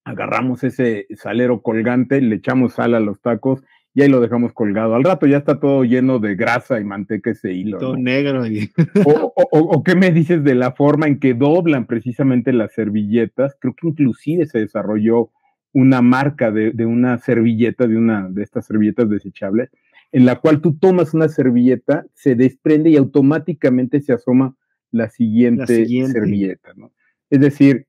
agarramos 0.04 0.64
ese 0.64 1.06
salero 1.14 1.62
colgante, 1.62 2.20
le 2.20 2.36
echamos 2.36 2.74
sal 2.74 2.94
a 2.94 3.00
los 3.00 3.20
tacos 3.20 3.62
y 3.94 4.02
ahí 4.02 4.08
lo 4.08 4.20
dejamos 4.20 4.52
colgado. 4.52 4.94
Al 4.94 5.04
rato 5.04 5.26
ya 5.26 5.38
está 5.38 5.58
todo 5.58 5.84
lleno 5.84 6.18
de 6.18 6.36
grasa 6.36 6.80
y 6.80 6.84
manteca 6.84 7.30
ese 7.30 7.52
hilo. 7.52 7.78
Todo 7.78 7.96
negro. 7.96 8.44
O, 9.04 9.32
o, 9.50 9.82
qué 9.82 9.94
me 9.94 10.10
dices 10.10 10.44
de 10.44 10.54
la 10.54 10.72
forma 10.72 11.06
en 11.06 11.18
que 11.18 11.34
doblan 11.34 11.86
precisamente 11.86 12.52
las 12.52 12.72
servilletas? 12.72 13.56
Creo 13.58 13.74
que 13.74 13.88
inclusive 13.88 14.46
se 14.46 14.58
desarrolló 14.58 15.30
una 15.72 16.02
marca 16.02 16.50
de, 16.50 16.72
una 16.86 17.18
servilleta, 17.18 17.86
de 17.86 17.96
una 17.96 18.28
de 18.28 18.42
estas 18.42 18.66
servilletas 18.66 19.08
desechables, 19.08 19.70
en 20.12 20.26
la 20.26 20.36
cual 20.36 20.60
tú 20.60 20.76
tomas 20.76 21.14
una 21.14 21.28
servilleta, 21.28 22.06
se 22.14 22.34
desprende 22.34 22.90
y 22.90 22.96
automáticamente 22.96 24.00
se 24.00 24.12
asoma 24.12 24.56
la 24.90 25.10
siguiente, 25.10 25.86
servilleta, 25.86 26.72
¿no? 26.74 26.92
Es 27.30 27.40
decir, 27.40 27.86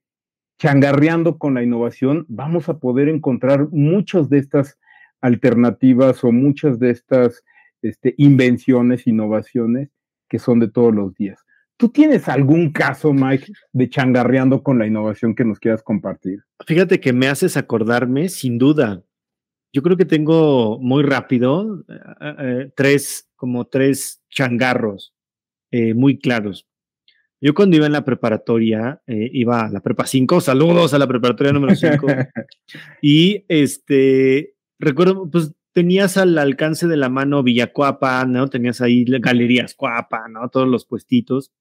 changarreando 0.59 1.37
con 1.37 1.53
la 1.53 1.63
innovación, 1.63 2.25
vamos 2.27 2.67
a 2.67 2.79
poder 2.79 3.07
encontrar 3.07 3.69
muchas 3.71 4.29
de 4.29 4.39
estas 4.39 4.77
alternativas 5.21 6.23
o 6.23 6.31
muchas 6.31 6.79
de 6.79 6.91
estas 6.91 7.43
este, 7.81 8.13
invenciones, 8.17 9.07
innovaciones 9.07 9.89
que 10.27 10.39
son 10.39 10.59
de 10.59 10.69
todos 10.69 10.93
los 10.93 11.13
días. 11.15 11.39
¿Tú 11.79 11.87
tienes 11.87 12.27
algún 12.27 12.73
caso, 12.73 13.13
Mike, 13.13 13.53
de 13.71 13.89
changarreando 13.89 14.63
con 14.63 14.77
la 14.77 14.85
innovación 14.85 15.33
que 15.33 15.45
nos 15.45 15.59
quieras 15.59 15.81
compartir? 15.81 16.43
Fíjate 16.67 16.99
que 16.99 17.13
me 17.13 17.29
haces 17.29 17.55
acordarme, 17.55 18.27
sin 18.27 18.57
duda. 18.57 19.01
Yo 19.71 19.81
creo 19.81 19.95
que 19.95 20.03
tengo 20.03 20.77
muy 20.79 21.03
rápido 21.03 21.85
eh, 21.87 22.35
eh, 22.39 22.71
tres, 22.75 23.29
como 23.37 23.67
tres 23.67 24.21
changarros 24.29 25.13
eh, 25.71 25.93
muy 25.93 26.19
claros. 26.19 26.67
Yo 27.39 27.53
cuando 27.53 27.77
iba 27.77 27.85
en 27.85 27.93
la 27.93 28.03
preparatoria, 28.03 29.01
iba 29.07 29.61
a 29.61 29.69
la 29.69 29.79
prepa 29.79 30.05
5, 30.05 30.41
saludos 30.41 30.93
a 30.93 30.99
la 30.99 31.07
preparatoria 31.07 31.53
número 31.53 31.73
5, 31.73 32.07
y 33.01 33.45
este, 33.47 34.55
recuerdo, 34.79 35.29
pues 35.29 35.53
tenías 35.73 36.17
al 36.17 36.37
alcance 36.37 36.87
de 36.87 36.97
la 36.97 37.09
mano 37.09 37.43
Villacuapa, 37.43 38.25
¿no? 38.25 38.47
Tenías 38.47 38.81
ahí 38.81 39.05
galerías 39.05 39.75
Cuapa, 39.75 40.27
¿no? 40.29 40.49
Todos 40.49 40.67
los 40.67 40.85
puestitos. 40.85 41.51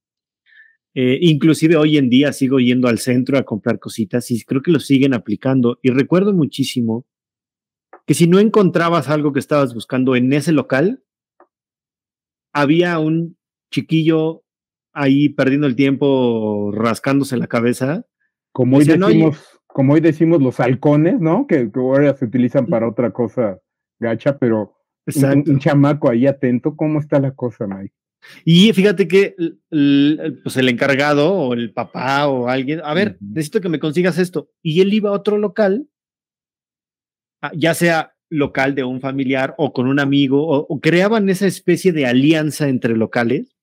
Eh, 0.94 1.18
inclusive 1.20 1.76
hoy 1.76 1.96
en 1.96 2.08
día 2.08 2.32
sigo 2.32 2.58
yendo 2.58 2.88
al 2.88 2.98
centro 2.98 3.38
a 3.38 3.44
comprar 3.44 3.78
cositas 3.78 4.30
y 4.30 4.42
creo 4.42 4.62
que 4.62 4.72
lo 4.72 4.80
siguen 4.80 5.14
aplicando. 5.14 5.78
Y 5.82 5.90
recuerdo 5.90 6.32
muchísimo 6.32 7.06
que 8.06 8.14
si 8.14 8.26
no 8.26 8.38
encontrabas 8.38 9.08
algo 9.08 9.32
que 9.32 9.40
estabas 9.40 9.74
buscando 9.74 10.16
en 10.16 10.32
ese 10.32 10.52
local, 10.52 11.04
había 12.52 12.98
un 12.98 13.36
chiquillo 13.70 14.44
ahí 14.92 15.28
perdiendo 15.28 15.66
el 15.66 15.76
tiempo, 15.76 16.72
rascándose 16.72 17.36
la 17.36 17.46
cabeza. 17.46 18.06
Como 18.50 18.78
hoy, 18.78 18.84
decimos, 18.84 19.57
como 19.78 19.92
hoy 19.92 20.00
decimos 20.00 20.42
los 20.42 20.58
halcones, 20.58 21.20
¿no? 21.20 21.46
Que, 21.46 21.70
ahora 21.72 22.12
se 22.16 22.24
utilizan 22.24 22.66
para 22.66 22.88
otra 22.88 23.12
cosa 23.12 23.60
gacha, 24.00 24.36
pero 24.36 24.74
un, 25.06 25.44
un, 25.46 25.60
chamaco 25.60 26.10
ahí 26.10 26.26
atento, 26.26 26.74
¿cómo 26.74 26.98
está 26.98 27.20
la 27.20 27.30
cosa, 27.36 27.68
Mike? 27.68 27.94
Y 28.44 28.72
fíjate 28.72 29.06
que 29.06 29.36
el, 29.70 30.40
pues 30.42 30.56
el 30.56 30.68
encargado 30.68 31.32
o 31.32 31.54
el 31.54 31.72
papá 31.72 32.26
o 32.26 32.48
alguien, 32.48 32.80
a 32.82 32.92
ver, 32.92 33.18
necesito 33.20 33.60
que 33.60 33.68
me 33.68 33.78
consigas 33.78 34.18
esto. 34.18 34.50
Y 34.62 34.80
él 34.80 34.92
iba 34.92 35.10
a 35.10 35.12
otro 35.12 35.38
local, 35.38 35.88
ya 37.54 37.72
sea 37.72 38.16
local 38.30 38.74
de 38.74 38.82
un 38.82 39.00
familiar 39.00 39.54
o 39.58 39.72
con 39.72 39.86
un 39.86 40.00
amigo, 40.00 40.44
o, 40.44 40.80
creaban 40.80 41.28
esa 41.28 41.46
especie 41.46 41.92
de 41.92 42.04
alianza 42.04 42.66
entre 42.68 42.96
locales 42.96 43.54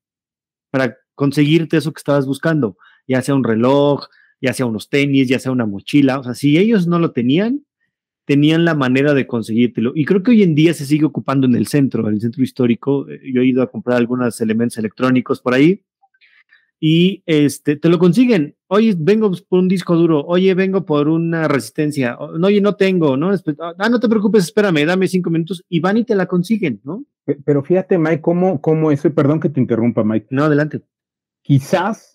para 0.71 0.97
conseguirte 1.13 1.75
eso 1.75 1.91
que 1.91 1.99
estabas 1.99 2.25
buscando, 2.25 2.77
ya 3.05 3.21
sea 3.21 3.35
un 3.35 3.43
reloj, 3.43 4.07
ya 4.41 4.53
sea 4.53 4.65
unos 4.65 4.89
tenis, 4.89 5.27
ya 5.27 5.39
sea 5.39 5.51
una 5.51 5.65
mochila. 5.65 6.19
O 6.19 6.23
sea, 6.23 6.33
si 6.33 6.57
ellos 6.57 6.87
no 6.87 6.99
lo 6.99 7.11
tenían, 7.11 7.65
tenían 8.25 8.65
la 8.65 8.75
manera 8.75 9.13
de 9.13 9.27
conseguírtelo. 9.27 9.91
Y 9.95 10.05
creo 10.05 10.23
que 10.23 10.31
hoy 10.31 10.43
en 10.43 10.55
día 10.55 10.73
se 10.73 10.85
sigue 10.85 11.05
ocupando 11.05 11.47
en 11.47 11.55
el 11.55 11.67
centro, 11.67 12.07
en 12.07 12.15
el 12.15 12.21
centro 12.21 12.43
histórico. 12.43 13.09
Eh, 13.09 13.21
yo 13.33 13.41
he 13.41 13.47
ido 13.47 13.61
a 13.61 13.71
comprar 13.71 13.97
algunos 13.97 14.39
elementos 14.41 14.77
electrónicos 14.77 15.41
por 15.41 15.53
ahí 15.53 15.83
y 16.79 17.23
este, 17.25 17.77
te 17.77 17.89
lo 17.89 17.97
consiguen. 17.97 18.55
Oye, 18.67 18.95
vengo 18.97 19.31
por 19.47 19.59
un 19.59 19.67
disco 19.67 19.95
duro. 19.95 20.23
Oye, 20.25 20.53
vengo 20.53 20.85
por 20.85 21.07
una 21.07 21.47
resistencia. 21.47 22.17
Oye, 22.19 22.61
no 22.61 22.75
tengo, 22.75 23.15
¿no? 23.15 23.31
Ah, 23.77 23.89
no 23.89 23.99
te 23.99 24.09
preocupes, 24.09 24.45
espérame, 24.45 24.85
dame 24.85 25.07
cinco 25.07 25.29
minutos 25.29 25.63
y 25.69 25.79
van 25.79 25.97
y 25.97 26.03
te 26.03 26.15
la 26.15 26.25
consiguen, 26.25 26.81
¿no? 26.83 27.05
Pero 27.45 27.63
fíjate, 27.63 27.97
Mike, 27.97 28.21
cómo, 28.21 28.61
cómo 28.61 28.91
eso, 28.91 29.11
perdón 29.13 29.39
que 29.39 29.49
te 29.49 29.59
interrumpa, 29.59 30.03
Mike. 30.03 30.27
No, 30.29 30.43
adelante. 30.43 30.81
Quizás 31.41 32.14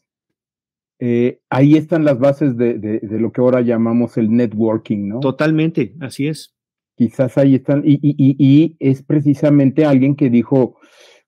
eh, 1.01 1.41
ahí 1.49 1.77
están 1.77 2.05
las 2.05 2.19
bases 2.19 2.57
de, 2.59 2.79
de, 2.79 3.01
lo 3.19 3.33
que 3.33 3.41
ahora 3.41 3.63
llamamos 3.63 4.19
el 4.19 4.31
networking, 4.31 5.09
¿no? 5.09 5.21
Totalmente, 5.21 5.95
así 6.01 6.29
es. 6.29 6.55
Quizás 6.95 7.39
ahí 7.39 7.55
están, 7.55 7.83
y, 7.87 7.95
y, 7.95 8.15
y, 8.19 8.37
y 8.39 8.77
es 8.79 9.03
precisamente 9.03 9.87
alguien 9.87 10.15
que 10.15 10.29
dijo, 10.29 10.77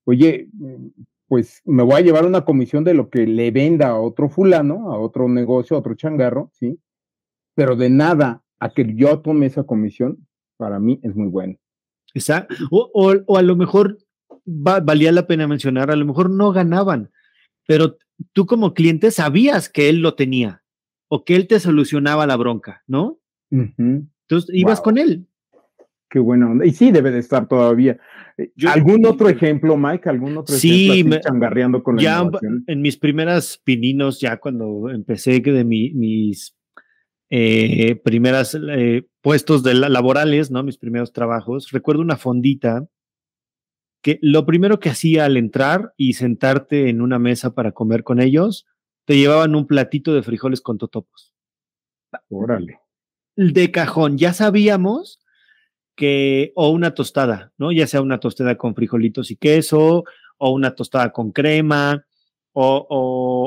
oye, 0.05 0.51
pues 1.27 1.63
me 1.65 1.83
voy 1.83 1.95
a 1.95 2.01
llevar 2.01 2.27
una 2.27 2.45
comisión 2.45 2.85
de 2.85 2.93
lo 2.93 3.09
que 3.09 3.27
le 3.27 3.51
venda 3.51 3.89
a 3.89 3.99
otro 3.99 4.29
fulano, 4.29 4.93
a 4.93 4.99
otro 4.99 5.27
negocio, 5.27 5.75
a 5.75 5.81
otro 5.81 5.95
changarro, 5.95 6.51
¿sí? 6.53 6.79
Pero 7.55 7.75
de 7.75 7.89
nada 7.89 8.43
a 8.61 8.69
que 8.75 8.95
yo 8.95 9.21
tome 9.21 9.47
esa 9.47 9.65
comisión, 9.65 10.27
para 10.59 10.79
mí 10.79 11.01
es 11.03 11.17
muy 11.17 11.29
bueno. 11.29 11.57
Exacto. 12.13 12.55
O, 12.71 12.91
o, 13.27 13.39
a 13.39 13.43
lo 13.43 13.57
mejor 13.57 13.97
valía 14.45 15.11
la 15.13 15.27
pena 15.27 15.49
mencionar, 15.49 15.91
a 15.91 15.97
lo 15.97 16.05
mejor 16.05 16.29
no 16.29 16.53
ganaban, 16.53 17.11
pero 17.67 17.97
tú 18.33 18.47
como 18.47 18.75
cliente 18.75 19.11
sabías 19.11 19.69
que 19.69 19.89
él 19.89 20.01
lo 20.01 20.15
tenía 20.15 20.63
o 21.09 21.25
que 21.25 21.37
él 21.37 21.47
te 21.47 21.61
solucionaba 21.61 22.27
la 22.27 22.37
bronca, 22.37 22.83
¿no? 22.87 23.19
Entonces 23.51 24.51
ibas 24.55 24.81
con 24.81 24.99
él. 24.99 25.27
Qué 26.09 26.19
bueno. 26.19 26.63
Y 26.63 26.73
sí, 26.73 26.91
debe 26.91 27.11
de 27.11 27.21
estar 27.21 27.49
todavía. 27.49 27.99
Eh, 28.37 28.53
¿Algún 28.67 29.07
otro 29.07 29.31
ejemplo, 29.31 29.77
Mike? 29.79 30.11
¿Algún 30.11 30.37
otro 30.37 30.55
sí, 30.55 30.91
ejemplo 30.91 31.21
changarreando 31.21 31.83
con 31.83 31.97
la 31.97 32.03
ya 32.03 32.31
en 32.67 32.83
mis 32.83 32.99
primeras 32.99 33.59
pininos, 33.65 34.21
ya 34.21 34.37
cuando 34.37 34.91
empecé 34.91 35.41
de 35.41 35.65
mis 35.65 36.55
eh, 37.31 37.97
primeras 38.05 38.55
eh, 38.55 39.07
puestos 39.23 39.63
de 39.63 39.73
laborales, 39.73 40.51
¿no? 40.51 40.63
Mis 40.63 40.77
primeros 40.77 41.15
trabajos, 41.15 41.71
recuerdo 41.73 42.03
una 42.03 42.17
fondita 42.17 42.87
que 44.03 44.19
lo 44.21 44.45
primero 44.45 44.81
que 44.81 44.91
hacía 44.91 45.25
al 45.25 45.37
entrar 45.37 45.95
y 45.97 46.15
sentarte 46.15 46.89
en 46.89 47.01
una 47.01 47.19
mesa 47.19 47.55
para 47.55 47.73
comer 47.73 48.03
con 48.03 48.21
ellos, 48.21 48.67
te 49.05 49.17
llevaban 49.17 49.55
un 49.55 49.67
platito 49.67 50.13
de 50.13 50.23
frijoles 50.23 50.61
con 50.61 50.77
totopos. 50.77 51.33
Órale. 52.29 52.81
De 53.37 53.71
cajón, 53.71 54.19
ya 54.19 54.33
sabíamos 54.33 55.21
que, 55.97 56.53
o 56.57 56.71
una 56.71 56.95
tostada, 56.95 57.53
¿no? 57.57 57.73
Ya 57.73 57.87
sea 57.87 58.03
una 58.03 58.19
tostada 58.19 58.57
con 58.57 58.75
frijolitos 58.75 59.31
y 59.31 59.37
queso, 59.37 60.05
o 60.37 60.51
una 60.51 60.75
tostada 60.75 61.13
con 61.13 61.31
crema, 61.31 62.05
o, 62.53 62.87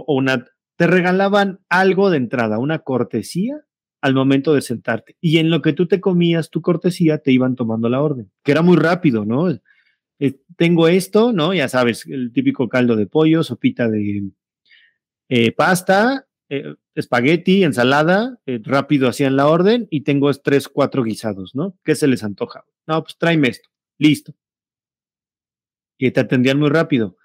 o, 0.08 0.14
una, 0.14 0.46
te 0.78 0.88
regalaban 0.88 1.60
algo 1.70 2.10
de 2.10 2.18
entrada, 2.18 2.60
una 2.60 2.80
cortesía 2.80 3.62
al 4.02 4.14
momento 4.14 4.54
de 4.54 4.62
sentarte. 4.62 5.18
Y 5.20 5.40
en 5.40 5.50
lo 5.50 5.62
que 5.62 5.74
tú 5.74 5.88
te 5.88 6.00
comías 6.00 6.50
tu 6.50 6.62
cortesía, 6.62 7.18
te 7.18 7.32
iban 7.32 7.56
tomando 7.56 7.90
la 7.90 8.02
orden, 8.02 8.32
que 8.44 8.52
era 8.52 8.62
muy 8.62 8.78
rápido, 8.78 9.26
¿no? 9.26 9.50
Eh, 10.20 10.40
tengo 10.58 10.88
esto, 10.88 11.34
¿no? 11.34 11.54
Ya 11.54 11.68
sabes, 11.68 12.06
el 12.08 12.32
típico 12.32 12.70
caldo 12.70 12.96
de 12.96 13.08
pollo, 13.08 13.44
sopita 13.44 13.90
de 13.90 14.24
eh, 15.30 15.52
pasta, 15.52 16.28
eh, 16.50 16.76
espagueti, 16.94 17.64
ensalada, 17.64 18.40
eh, 18.46 18.60
rápido 18.64 19.10
hacían 19.10 19.36
la 19.36 19.48
orden 19.48 19.88
y 19.90 20.02
tengo 20.02 20.32
tres, 20.34 20.68
cuatro 20.68 21.04
guisados, 21.04 21.56
¿no? 21.56 21.78
¿Qué 21.84 21.96
se 21.96 22.08
les 22.08 22.24
antoja? 22.24 22.66
No, 22.88 23.02
pues 23.04 23.18
tráeme 23.18 23.50
esto, 23.50 23.70
listo. 23.98 24.36
Y 25.98 26.12
te 26.12 26.20
atendían 26.20 26.60
muy 26.60 26.70
rápido. 26.70 27.18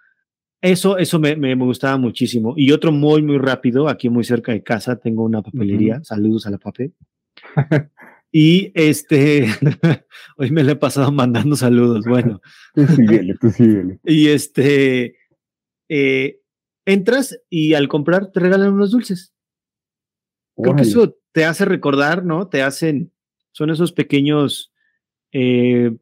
Eso, 0.63 0.99
eso 0.99 1.19
me, 1.19 1.37
me, 1.37 1.55
gustaba 1.55 1.97
muchísimo. 1.97 2.55
Y 2.57 2.73
otro 2.73 2.93
muy, 2.93 3.23
muy 3.23 3.39
rápido, 3.39 3.89
aquí 3.89 4.09
muy 4.09 4.25
cerca 4.25 4.53
de 4.53 4.63
casa, 4.63 4.97
tengo 4.97 5.25
una 5.25 5.43
papelería. 5.43 6.03
Saludos 6.05 6.47
a 6.47 6.51
la 6.51 6.59
papel. 6.59 6.95
y 8.33 8.73
este, 8.75 9.47
hoy 10.37 10.51
me 10.51 10.63
le 10.63 10.73
he 10.73 10.77
pasado 10.77 11.11
mandando 11.11 11.57
saludos. 11.57 12.05
Bueno. 12.05 12.41
tú 12.75 12.87
síguele, 12.87 13.35
tú 13.41 13.51
síguele. 13.51 13.99
Y 14.05 14.29
este, 14.29 15.17
eh, 15.89 16.41
entras 16.85 17.39
y 17.49 17.75
al 17.75 17.89
comprar 17.89 18.31
te 18.31 18.41
regalan 18.41 18.73
unos 18.73 18.93
dulces. 18.93 19.35
Creo 20.57 20.77
que 20.77 20.83
eso 20.83 21.17
te 21.33 21.45
hace 21.45 21.65
recordar, 21.65 22.25
¿no? 22.25 22.49
Te 22.49 22.63
hacen, 22.63 23.13
son 23.53 23.71
esos 23.71 23.93
pequeños 23.93 24.73
eh, 25.33 25.97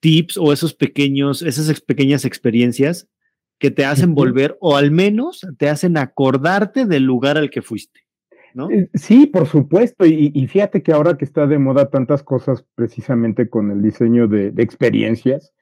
tips 0.00 0.36
o 0.36 0.52
esos 0.52 0.74
pequeños, 0.74 1.42
esas 1.42 1.80
pequeñas 1.80 2.24
experiencias 2.24 3.08
que 3.58 3.70
te 3.70 3.84
hacen 3.84 4.14
volver 4.14 4.56
o 4.60 4.76
al 4.76 4.90
menos 4.90 5.46
te 5.58 5.68
hacen 5.68 5.96
acordarte 5.96 6.84
del 6.86 7.04
lugar 7.04 7.38
al 7.38 7.50
que 7.50 7.62
fuiste. 7.62 8.01
¿No? 8.54 8.70
Eh, 8.70 8.90
sí, 8.94 9.26
por 9.26 9.46
supuesto. 9.46 10.04
Y, 10.06 10.46
fíjate 10.46 10.82
que 10.82 10.92
ahora 10.92 11.16
que 11.16 11.24
está 11.24 11.46
de 11.46 11.58
moda 11.58 11.90
tantas 11.90 12.22
cosas 12.22 12.64
precisamente 12.74 13.48
con 13.48 13.70
el 13.70 13.82
diseño 13.82 14.28
de 14.28 14.52
experiencias, 14.58 15.52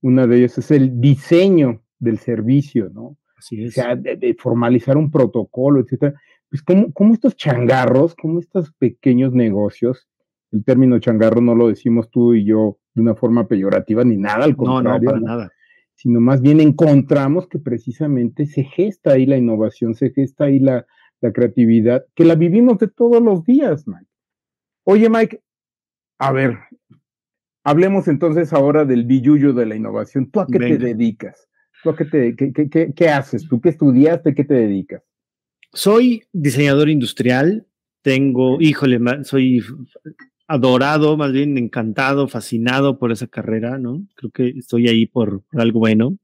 una 0.00 0.26
de 0.26 0.38
ellas 0.38 0.58
es 0.58 0.70
el 0.70 1.00
diseño 1.00 1.82
del 1.98 2.18
servicio, 2.18 2.90
¿no? 2.92 3.16
Así 3.36 3.64
es. 3.64 3.70
O 3.70 3.72
sea, 3.72 3.96
de, 3.96 4.36
formalizar 4.38 4.96
un 4.96 5.10
protocolo, 5.10 5.80
etcétera. 5.80 6.14
Pues 6.48 6.62
como, 6.62 6.92
como 6.92 7.14
estos 7.14 7.36
changarros, 7.36 8.14
como 8.14 8.38
estos 8.38 8.72
pequeños 8.74 9.32
negocios, 9.32 10.08
el 10.52 10.64
término 10.64 10.98
changarro 10.98 11.40
no 11.40 11.54
lo 11.54 11.68
decimos 11.68 12.10
tú 12.10 12.34
y 12.34 12.44
yo 12.44 12.78
de 12.94 13.02
una 13.02 13.14
forma 13.14 13.46
peyorativa 13.46 14.04
ni 14.04 14.16
nada, 14.16 14.44
al 14.44 14.56
contrario. 14.56 15.10
No, 15.10 15.16
no, 15.16 15.22
para 15.22 15.36
nada. 15.36 15.50
Sino 15.94 16.20
más 16.20 16.40
bien 16.40 16.60
encontramos 16.60 17.48
que 17.48 17.58
precisamente 17.58 18.46
se 18.46 18.64
gesta 18.64 19.12
ahí 19.12 19.26
la 19.26 19.38
innovación, 19.38 19.94
se 19.94 20.10
gesta 20.10 20.44
ahí 20.44 20.58
la, 20.58 20.86
la 21.20 21.32
creatividad, 21.32 22.04
que 22.14 22.24
la 22.24 22.34
vivimos 22.34 22.78
de 22.78 22.88
todos 22.88 23.22
los 23.22 23.44
días, 23.44 23.86
Mike. 23.86 24.06
Oye, 24.84 25.08
Mike, 25.08 25.40
a 26.18 26.32
ver, 26.32 26.58
hablemos 27.64 28.08
entonces 28.08 28.52
ahora 28.52 28.84
del 28.84 29.04
billuyo 29.04 29.52
de 29.52 29.66
la 29.66 29.76
innovación. 29.76 30.30
¿Tú 30.30 30.40
a 30.40 30.46
qué 30.46 30.58
te 30.58 30.78
dedicas? 30.78 31.48
qué, 32.94 33.08
haces? 33.08 33.48
¿Tú 33.48 33.60
qué 33.60 33.70
estudiaste? 33.70 34.34
¿Qué 34.34 34.44
te 34.44 34.54
dedicas? 34.54 35.02
Soy 35.72 36.22
diseñador 36.32 36.88
industrial. 36.88 37.66
Tengo, 38.02 38.60
híjole, 38.60 39.00
soy 39.24 39.62
adorado, 40.46 41.16
más 41.16 41.32
bien 41.32 41.58
encantado, 41.58 42.28
fascinado 42.28 42.98
por 42.98 43.10
esa 43.10 43.26
carrera, 43.26 43.78
¿no? 43.78 44.06
Creo 44.14 44.30
que 44.30 44.48
estoy 44.50 44.88
ahí 44.88 45.06
por, 45.06 45.42
algo 45.52 45.80
bueno. 45.80 46.16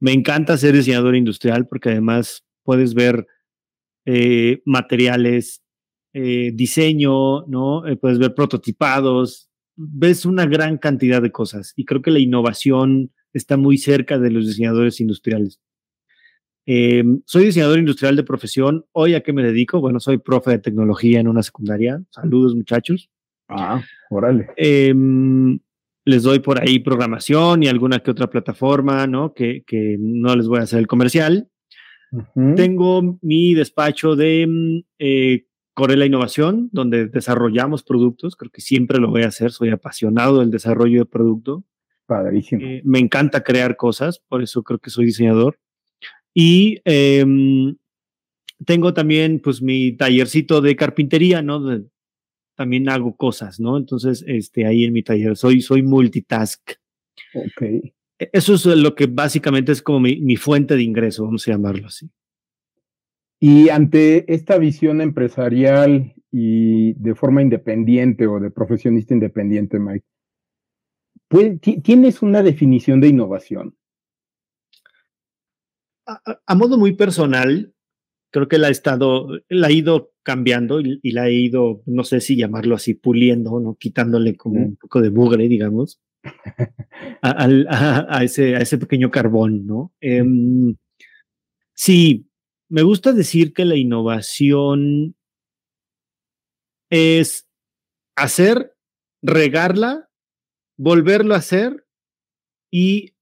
Me 0.00 0.12
encanta 0.12 0.56
ser 0.56 0.74
diseñador 0.74 1.14
industrial 1.14 1.66
porque 1.66 1.90
además 1.90 2.44
puedes 2.62 2.94
ver 2.94 3.26
eh, 4.10 4.62
materiales, 4.64 5.62
eh, 6.14 6.50
diseño, 6.54 7.42
¿no? 7.46 7.86
Eh, 7.86 7.96
puedes 7.96 8.18
ver 8.18 8.34
prototipados, 8.34 9.50
ves 9.76 10.24
una 10.24 10.46
gran 10.46 10.78
cantidad 10.78 11.20
de 11.20 11.30
cosas 11.30 11.74
y 11.76 11.84
creo 11.84 12.00
que 12.00 12.10
la 12.10 12.18
innovación 12.18 13.12
está 13.34 13.58
muy 13.58 13.76
cerca 13.76 14.18
de 14.18 14.30
los 14.30 14.46
diseñadores 14.46 15.00
industriales. 15.00 15.60
Eh, 16.64 17.04
soy 17.26 17.44
diseñador 17.44 17.78
industrial 17.78 18.16
de 18.16 18.24
profesión. 18.24 18.86
Hoy 18.92 19.12
a 19.12 19.22
qué 19.22 19.34
me 19.34 19.42
dedico? 19.42 19.78
Bueno, 19.80 20.00
soy 20.00 20.16
profe 20.16 20.52
de 20.52 20.58
tecnología 20.58 21.20
en 21.20 21.28
una 21.28 21.42
secundaria. 21.42 22.02
Saludos, 22.08 22.54
muchachos. 22.54 23.10
Ah, 23.48 23.82
órale. 24.08 24.48
Em, 24.56 25.58
les 26.06 26.22
doy 26.22 26.38
por 26.38 26.62
ahí 26.62 26.78
programación 26.78 27.62
y 27.62 27.68
alguna 27.68 28.00
que 28.00 28.10
otra 28.10 28.30
plataforma, 28.30 29.06
¿no? 29.06 29.34
Que, 29.34 29.64
que 29.66 29.96
no 30.00 30.34
les 30.34 30.48
voy 30.48 30.60
a 30.60 30.62
hacer 30.62 30.78
el 30.78 30.86
comercial. 30.86 31.50
Tengo 32.56 33.18
mi 33.20 33.54
despacho 33.54 34.16
de 34.16 34.46
mm, 34.48 34.78
eh, 34.98 35.46
Corela 35.74 36.06
Innovación, 36.06 36.70
donde 36.72 37.06
desarrollamos 37.06 37.82
productos. 37.82 38.36
Creo 38.36 38.50
que 38.50 38.60
siempre 38.60 38.98
lo 38.98 39.10
voy 39.10 39.22
a 39.22 39.28
hacer. 39.28 39.52
Soy 39.52 39.70
apasionado 39.70 40.40
del 40.40 40.50
desarrollo 40.50 41.00
de 41.00 41.06
producto. 41.06 41.64
Padrísimo. 42.06 42.62
Eh, 42.64 42.82
me 42.84 42.98
encanta 42.98 43.44
crear 43.44 43.76
cosas, 43.76 44.18
por 44.18 44.42
eso 44.42 44.62
creo 44.62 44.78
que 44.78 44.90
soy 44.90 45.06
diseñador. 45.06 45.58
Y 46.32 46.80
em, 46.84 47.76
tengo 48.64 48.94
también, 48.94 49.40
pues, 49.40 49.60
mi 49.60 49.96
tallercito 49.96 50.60
de 50.60 50.76
carpintería, 50.76 51.42
¿no? 51.42 51.60
también 52.56 52.88
hago 52.88 53.16
cosas, 53.16 53.60
¿no? 53.60 53.76
Entonces, 53.76 54.24
este, 54.26 54.66
ahí 54.66 54.84
en 54.84 54.92
mi 54.92 55.04
taller 55.04 55.36
soy, 55.36 55.60
soy 55.60 55.84
multitask. 55.84 56.72
Ok. 57.34 57.92
E, 58.18 58.30
eso 58.32 58.54
es 58.54 58.64
lo 58.66 58.94
que 58.94 59.06
básicamente 59.06 59.72
es 59.72 59.82
como 59.82 60.00
mi, 60.00 60.20
mi 60.20 60.36
fuente 60.36 60.76
de 60.76 60.82
ingreso, 60.82 61.24
vamos 61.24 61.46
a 61.46 61.52
llamarlo 61.52 61.86
así. 61.86 62.10
Y 63.40 63.68
ante 63.68 64.32
esta 64.32 64.58
visión 64.58 65.00
empresarial 65.00 66.14
y 66.32 66.94
de 66.94 67.14
forma 67.14 67.42
independiente 67.42 68.26
o 68.26 68.40
de 68.40 68.50
profesionista 68.50 69.14
independiente, 69.14 69.78
Mike, 69.78 70.04
¿Tienes 71.82 72.22
una 72.22 72.42
definición 72.42 73.00
de 73.00 73.08
innovación? 73.08 73.74
a, 76.06 76.54
modo 76.54 76.78
muy 76.78 76.94
personal, 76.94 77.74
creo 78.30 78.48
que 78.48 78.56
la 78.56 78.68
ha 78.68 78.70
estado, 78.70 79.28
la 79.50 79.66
ha 79.66 79.70
ido 79.70 80.14
cambiando 80.22 80.80
y, 80.80 81.12
la 81.12 81.24
ha 81.24 81.30
ido, 81.30 81.82
no 81.84 82.02
sé 82.02 82.22
si 82.22 82.34
llamarlo 82.34 82.76
así, 82.76 82.94
puliendo, 82.94 83.60
¿no? 83.60 83.74
Quitándole 83.74 84.34
como 84.34 84.58
un 84.58 84.76
poco 84.76 85.02
de 85.02 85.10
bugre, 85.10 85.48
digamos, 85.48 86.00
a, 87.22 88.24
ese, 88.24 88.56
a 88.56 88.60
ese 88.60 88.78
pequeño 88.78 89.10
carbón, 89.10 89.66
¿no? 89.66 89.92
Em, 90.00 90.76
sí, 91.74 92.28
me 92.68 92.82
gusta 92.82 93.12
decir 93.12 93.52
que 93.52 93.64
la 93.64 93.76
innovación 93.76 95.16
es 96.90 97.48
hacer, 98.16 98.74
regarla, 99.22 100.08
volverlo 100.76 101.34
a 101.34 101.38
hacer 101.38 101.86
y 102.70 103.14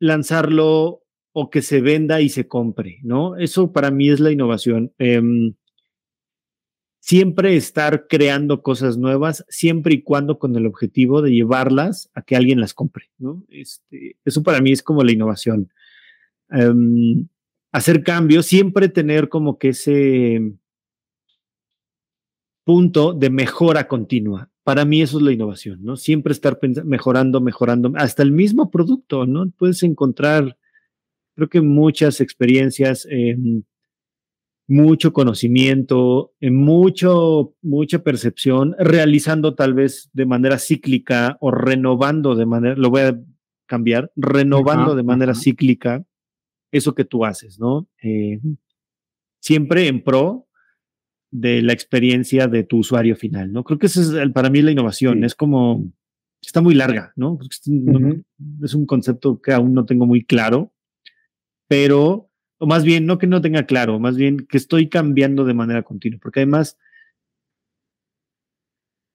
lanzarlo 0.00 1.02
o 1.32 1.50
que 1.50 1.62
se 1.62 1.80
venda 1.80 2.20
y 2.20 2.28
se 2.28 2.48
compre, 2.48 2.98
¿no? 3.02 3.36
Eso 3.36 3.72
para 3.72 3.90
mí 3.90 4.10
es 4.10 4.20
la 4.20 4.32
innovación. 4.32 4.92
Em, 4.98 5.54
siempre 7.08 7.56
estar 7.56 8.06
creando 8.06 8.60
cosas 8.60 8.98
nuevas, 8.98 9.42
siempre 9.48 9.94
y 9.94 10.02
cuando 10.02 10.38
con 10.38 10.54
el 10.56 10.66
objetivo 10.66 11.22
de 11.22 11.30
llevarlas 11.30 12.10
a 12.12 12.20
que 12.20 12.36
alguien 12.36 12.60
las 12.60 12.74
compre, 12.74 13.06
¿no? 13.16 13.46
Este, 13.48 14.18
eso 14.26 14.42
para 14.42 14.60
mí 14.60 14.72
es 14.72 14.82
como 14.82 15.02
la 15.02 15.12
innovación. 15.12 15.72
Em, 16.50 17.26
hacer 17.72 18.02
cambios, 18.02 18.44
siempre 18.44 18.90
tener 18.90 19.30
como 19.30 19.58
que 19.58 19.70
ese 19.70 20.52
punto 22.64 23.14
de 23.14 23.30
mejora 23.30 23.88
continua. 23.88 24.50
Para 24.62 24.84
mí 24.84 25.00
eso 25.00 25.16
es 25.16 25.22
la 25.24 25.32
innovación, 25.32 25.82
¿no? 25.82 25.96
Siempre 25.96 26.32
estar 26.34 26.58
mejorando, 26.84 27.40
mejorando, 27.40 27.90
hasta 27.96 28.22
el 28.22 28.32
mismo 28.32 28.70
producto, 28.70 29.24
¿no? 29.24 29.50
Puedes 29.56 29.82
encontrar, 29.82 30.58
creo 31.36 31.48
que 31.48 31.62
muchas 31.62 32.20
experiencias, 32.20 33.08
mucho 34.68 35.14
conocimiento, 35.14 36.34
mucho, 36.42 37.54
mucha 37.62 38.02
percepción, 38.02 38.76
realizando 38.78 39.54
tal 39.54 39.72
vez 39.72 40.10
de 40.12 40.26
manera 40.26 40.58
cíclica 40.58 41.38
o 41.40 41.50
renovando 41.50 42.34
de 42.34 42.44
manera, 42.44 42.76
lo 42.76 42.90
voy 42.90 43.00
a 43.00 43.18
cambiar, 43.66 44.12
renovando 44.14 44.94
de 44.94 45.02
manera 45.02 45.34
cíclica 45.34 46.04
eso 46.70 46.94
que 46.94 47.06
tú 47.06 47.24
haces, 47.24 47.58
¿no? 47.58 47.88
Eh, 48.02 48.40
siempre 49.40 49.88
en 49.88 50.04
pro 50.04 50.46
de 51.30 51.62
la 51.62 51.72
experiencia 51.72 52.46
de 52.46 52.64
tu 52.64 52.78
usuario 52.78 53.16
final, 53.16 53.52
¿no? 53.52 53.64
Creo 53.64 53.78
que 53.78 53.86
esa 53.86 54.22
es 54.22 54.32
para 54.32 54.50
mí 54.50 54.60
la 54.60 54.70
innovación, 54.70 55.24
es 55.24 55.34
como, 55.34 55.90
está 56.42 56.60
muy 56.60 56.74
larga, 56.74 57.12
¿no? 57.16 57.38
Es 58.62 58.74
un 58.74 58.84
concepto 58.84 59.40
que 59.40 59.52
aún 59.52 59.72
no 59.72 59.86
tengo 59.86 60.06
muy 60.06 60.24
claro, 60.24 60.74
pero, 61.68 62.27
o 62.58 62.66
más 62.66 62.84
bien, 62.84 63.06
no 63.06 63.18
que 63.18 63.26
no 63.26 63.40
tenga 63.40 63.64
claro, 63.64 63.98
más 63.98 64.16
bien 64.16 64.46
que 64.46 64.56
estoy 64.56 64.88
cambiando 64.88 65.44
de 65.44 65.54
manera 65.54 65.82
continua, 65.82 66.18
porque 66.22 66.40
además, 66.40 66.78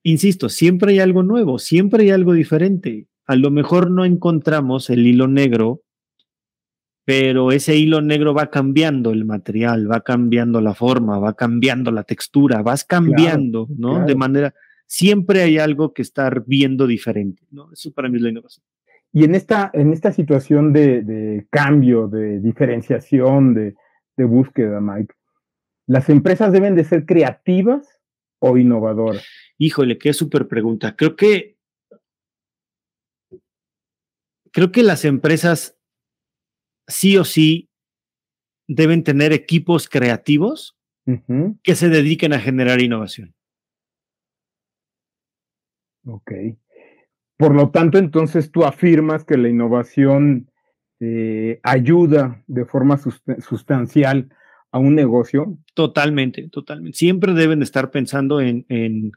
insisto, 0.04 0.50
siempre 0.50 0.94
hay 0.94 1.00
algo 1.00 1.24
nuevo, 1.24 1.60
siempre 1.60 2.04
hay 2.04 2.10
algo 2.12 2.34
diferente. 2.34 3.08
A 3.26 3.36
lo 3.36 3.52
mejor 3.52 3.90
no 3.90 4.06
encontramos 4.06 4.90
el 4.90 5.08
hilo 5.08 5.28
negro 5.28 5.84
pero 7.06 7.52
ese 7.52 7.76
hilo 7.76 8.02
negro 8.02 8.34
va 8.34 8.50
cambiando 8.50 9.12
el 9.12 9.26
material, 9.26 9.92
va 9.92 10.02
cambiando 10.02 10.62
la 10.62 10.74
forma, 10.74 11.20
va 11.20 11.34
cambiando 11.34 11.92
la 11.92 12.04
textura, 12.04 12.62
vas 12.62 12.86
cambiando, 12.86 13.68
¿no? 13.78 14.06
De 14.06 14.16
manera, 14.16 14.54
siempre 14.88 15.42
hay 15.42 15.58
algo 15.58 15.94
que 15.94 16.02
estar 16.02 16.46
viendo 16.46 16.88
diferente, 16.88 17.46
¿no? 17.52 17.72
Eso 17.74 17.92
para 17.92 18.08
mí 18.08 18.18
es 18.18 18.22
la 18.22 18.30
innovación. 18.30 18.66
Y 19.16 19.24
en 19.24 19.36
esta, 19.36 19.70
en 19.74 19.94
esta 19.94 20.12
situación 20.12 20.74
de, 20.74 21.46
cambio, 21.52 22.08
de 22.08 22.40
diferenciación, 22.40 23.54
de, 23.54 23.76
de, 24.18 24.26
búsqueda, 24.26 24.82
Mike, 24.82 25.14
¿las 25.88 26.10
empresas 26.10 26.52
deben 26.52 26.76
de 26.76 26.84
ser 26.84 27.06
creativas 27.06 28.02
o 28.40 28.58
innovadoras? 28.58 29.24
Híjole, 29.60 30.00
qué 30.00 30.14
súper 30.14 30.48
pregunta. 30.48 30.96
Creo 30.96 31.16
que, 31.16 31.58
creo 34.52 34.72
que 34.72 34.82
las 34.82 35.06
empresas 35.06 35.78
sí 36.88 37.16
o 37.18 37.24
sí 37.24 37.70
deben 38.68 39.04
tener 39.04 39.32
equipos 39.32 39.88
creativos 39.88 40.76
que 41.64 41.76
se 41.76 41.90
dediquen 41.90 42.34
a 42.34 42.40
generar 42.40 42.82
innovación. 42.82 43.36
Ok. 46.06 46.32
Por 47.38 47.56
lo 47.56 47.72
tanto, 47.72 47.98
entonces 47.98 48.52
tú 48.52 48.64
afirmas 48.64 49.26
que 49.26 49.38
la 49.38 49.50
innovación 49.50 50.50
eh, 51.00 51.60
ayuda 51.64 52.44
de 52.48 52.66
forma 52.66 52.98
sustancial 52.98 54.30
a 54.72 54.80
un 54.80 54.96
negocio. 54.96 55.58
Totalmente, 55.74 56.50
totalmente. 56.50 56.98
Siempre 56.98 57.34
deben 57.34 57.62
estar 57.62 57.92
pensando 57.92 58.42
en, 58.42 58.66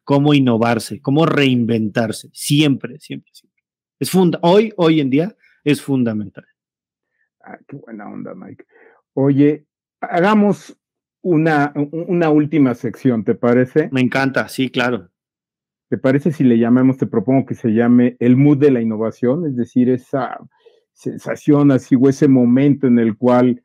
cómo 0.05 0.35
innovarse, 0.35 1.01
cómo 1.01 1.27
reinventarse. 1.27 2.29
Siempre, 2.33 2.99
siempre, 3.01 3.31
siempre. 3.33 3.63
Es 3.99 4.11
funda 4.11 4.39
hoy, 4.43 4.73
hoy 4.77 5.01
en 5.01 5.11
día, 5.11 5.37
es 5.65 5.81
fundamental. 5.81 6.45
Ah, 7.43 7.59
qué 7.67 7.77
buena 7.77 8.09
onda, 8.09 8.35
Mike. 8.35 8.65
Oye, 9.15 9.67
hagamos 10.01 10.77
una, 11.23 11.73
una 11.75 12.31
última 12.31 12.75
sección, 12.75 13.25
¿te 13.25 13.35
parece? 13.35 13.89
Me 13.93 14.01
encanta, 14.01 14.49
sí, 14.49 14.69
claro. 14.71 15.11
¿Te 15.89 15.99
parece 15.99 16.33
si 16.33 16.43
le 16.43 16.59
llamamos, 16.59 16.97
te 16.97 17.07
propongo 17.07 17.47
que 17.47 17.55
se 17.55 17.71
llame 17.71 18.17
el 18.19 18.37
mood 18.37 18.59
de 18.59 18.71
la 18.71 18.81
innovación? 18.81 19.47
Es 19.47 19.57
decir, 19.57 19.89
esa 19.89 20.39
sensación 20.93 21.71
así 21.71 21.95
o 21.95 22.09
ese 22.09 22.27
momento 22.27 22.87
en 22.87 22.99
el 22.99 23.17
cual 23.17 23.63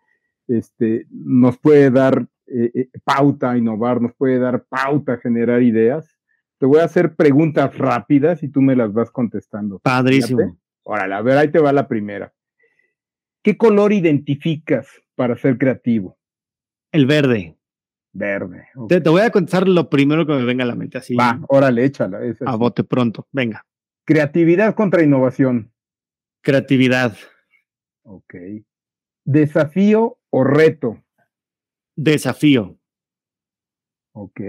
este, 0.47 1.07
nos 1.10 1.57
puede 1.57 1.89
dar 1.89 2.27
eh, 2.47 2.71
eh, 2.73 2.89
pauta 3.03 3.51
a 3.51 3.57
innovar, 3.57 4.01
nos 4.01 4.13
puede 4.13 4.38
dar 4.38 4.65
pauta 4.65 5.13
a 5.13 5.17
generar 5.17 5.63
ideas. 5.63 6.17
Te 6.60 6.65
voy 6.65 6.79
a 6.79 6.86
hacer 6.86 7.15
preguntas 7.15 7.75
rápidas 7.77 8.43
y 8.43 8.49
tú 8.49 8.62
me 8.62 8.75
las 8.75 8.93
vas 8.93 9.10
contestando. 9.10 9.79
Padrísimo. 9.79 10.60
Órale, 10.84 11.15
a 11.15 11.21
ver, 11.21 11.38
ahí 11.38 11.49
te 11.49 11.60
va 11.60 11.71
la 11.71 11.88
primera. 11.88 12.34
¿Qué 13.43 13.57
color 13.57 13.93
identificas 13.93 14.88
para 15.15 15.36
ser 15.38 15.57
creativo? 15.57 16.17
El 16.91 17.07
verde. 17.07 17.57
Verde. 18.13 18.67
Te, 18.89 19.00
voy 19.00 19.21
a 19.21 19.30
contar 19.30 19.67
lo 19.67 19.89
primero 19.89 20.26
que 20.26 20.34
me 20.34 20.43
venga 20.43 20.63
a 20.63 20.67
la 20.67 20.76
mente. 20.76 20.97
Así. 20.97 21.15
Va, 21.15 21.39
órale, 21.47 21.86
échala. 21.86 22.19
A 22.45 22.56
bote 22.56 22.84
pronto. 22.84 23.28
Venga. 23.32 23.65
Creatividad 24.06 24.76
contra 24.76 25.04
innovación. 25.04 25.71
Creatividad. 26.41 27.15
Ok. 28.04 28.36
Desafío 29.24 30.17
o 30.30 30.43
reto. 30.43 31.02
Desafío. 31.95 32.78
Ok. 34.13 34.41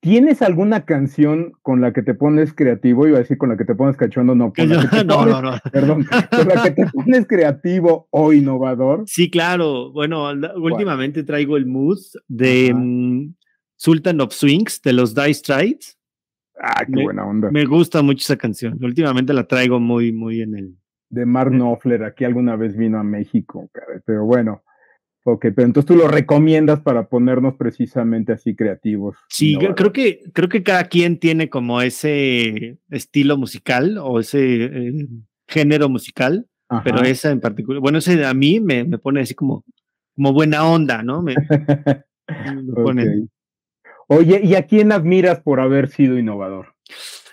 ¿Tienes 0.00 0.40
alguna 0.40 0.86
canción 0.86 1.52
con 1.60 1.82
la 1.82 1.92
que 1.92 2.02
te 2.02 2.14
pones 2.14 2.54
creativo? 2.54 3.06
Iba 3.06 3.18
a 3.18 3.20
decir 3.20 3.36
con 3.36 3.50
la 3.50 3.58
que 3.58 3.66
te 3.66 3.74
pones 3.74 3.98
cachondo, 3.98 4.34
no. 4.34 4.50
Con 4.50 4.68
la 4.70 4.80
que 4.80 4.88
te 4.88 5.04
no, 5.04 5.26
no, 5.26 5.42
no. 5.42 5.52
Perdón, 5.70 6.06
con 6.30 6.48
la 6.48 6.62
que 6.62 6.70
te 6.70 6.86
pones 6.92 7.26
creativo 7.26 8.08
o 8.10 8.32
innovador. 8.32 9.04
Sí, 9.06 9.30
claro. 9.30 9.92
Bueno, 9.92 10.30
últimamente 10.56 11.22
traigo 11.22 11.58
el 11.58 11.66
mood 11.66 11.98
de 12.28 12.72
mm, 12.74 13.34
Sultan 13.76 14.22
of 14.22 14.32
Swings 14.32 14.80
de 14.80 14.94
los 14.94 15.14
Dice 15.14 15.34
Strides. 15.34 15.98
Ah, 16.58 16.84
qué 16.86 17.02
buena 17.02 17.26
onda. 17.26 17.50
Me 17.50 17.66
gusta 17.66 18.00
mucho 18.00 18.20
esa 18.22 18.36
canción. 18.36 18.78
Últimamente 18.82 19.34
la 19.34 19.44
traigo 19.44 19.80
muy, 19.80 20.12
muy 20.12 20.40
en 20.40 20.56
el. 20.56 20.76
De 21.10 21.26
Mark 21.26 21.50
Knopfler, 21.50 22.04
aquí 22.04 22.24
alguna 22.24 22.56
vez 22.56 22.76
vino 22.76 22.98
a 22.98 23.02
México, 23.02 23.68
pero 24.06 24.24
bueno. 24.24 24.62
Ok, 25.24 25.46
pero 25.54 25.66
entonces 25.66 25.86
tú 25.86 25.96
lo 25.96 26.08
recomiendas 26.08 26.80
para 26.80 27.08
ponernos 27.08 27.54
precisamente 27.56 28.32
así 28.32 28.54
creativos. 28.56 29.16
Sí, 29.28 29.56
creo 29.76 29.92
que, 29.92 30.22
creo 30.32 30.48
que 30.48 30.62
cada 30.62 30.84
quien 30.84 31.18
tiene 31.18 31.50
como 31.50 31.82
ese 31.82 32.78
estilo 32.88 33.36
musical 33.36 33.98
o 33.98 34.20
ese 34.20 34.64
eh, 34.64 35.08
género 35.46 35.90
musical, 35.90 36.46
pero 36.84 37.02
esa 37.02 37.30
en 37.30 37.40
particular, 37.40 37.82
bueno, 37.82 37.98
ese 37.98 38.24
a 38.24 38.32
mí 38.32 38.60
me, 38.60 38.84
me 38.84 38.96
pone 38.96 39.20
así 39.20 39.34
como, 39.34 39.64
como 40.14 40.32
buena 40.32 40.64
onda, 40.64 41.02
¿no? 41.02 41.20
Me, 41.20 41.34
pone... 42.74 43.26
Oye, 44.08 44.40
¿y 44.42 44.54
a 44.54 44.66
quién 44.66 44.90
admiras 44.90 45.40
por 45.40 45.60
haber 45.60 45.88
sido 45.88 46.18
innovador? 46.18 46.74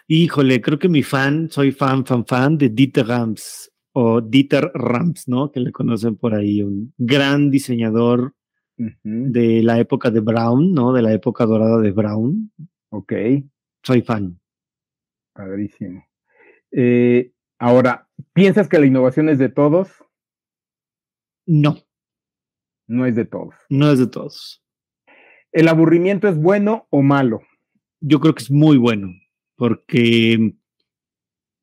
Híjole, 0.07 0.61
creo 0.61 0.77
que 0.77 0.89
mi 0.89 1.03
fan, 1.03 1.49
soy 1.49 1.71
fan, 1.71 2.05
fan, 2.05 2.25
fan 2.25 2.57
de 2.57 2.69
Dieter 2.69 3.07
Rams 3.07 3.71
o 3.99 4.21
Dieter 4.21 4.69
Rams, 4.75 5.27
¿no? 5.27 5.51
Que 5.51 5.59
le 5.59 5.71
conocen 5.71 6.17
por 6.17 6.35
ahí, 6.35 6.61
un 6.61 6.93
gran 6.99 7.49
diseñador 7.49 8.35
de 8.77 9.63
la 9.63 9.79
época 9.79 10.11
de 10.11 10.19
Brown, 10.19 10.71
¿no? 10.71 10.93
De 10.93 11.01
la 11.01 11.13
época 11.13 11.47
dorada 11.47 11.81
de 11.81 11.89
Brown. 11.89 12.51
Ok. 12.89 13.13
Soy 13.81 14.03
fan. 14.03 14.39
Padrísimo. 15.33 16.05
Eh, 16.69 17.31
ahora, 17.57 18.07
¿piensas 18.33 18.69
que 18.69 18.77
la 18.77 18.85
innovación 18.85 19.29
es 19.29 19.39
de 19.39 19.49
todos? 19.49 19.89
No. 21.47 21.77
No 22.85 23.07
es 23.07 23.15
de 23.15 23.25
todos. 23.25 23.55
No 23.67 23.91
es 23.91 23.97
de 23.97 24.05
todos. 24.05 24.63
¿El 25.51 25.67
aburrimiento 25.67 26.27
es 26.27 26.37
bueno 26.37 26.85
o 26.91 27.01
malo? 27.01 27.41
Yo 27.99 28.19
creo 28.19 28.35
que 28.35 28.43
es 28.43 28.51
muy 28.51 28.77
bueno, 28.77 29.09
porque 29.55 30.53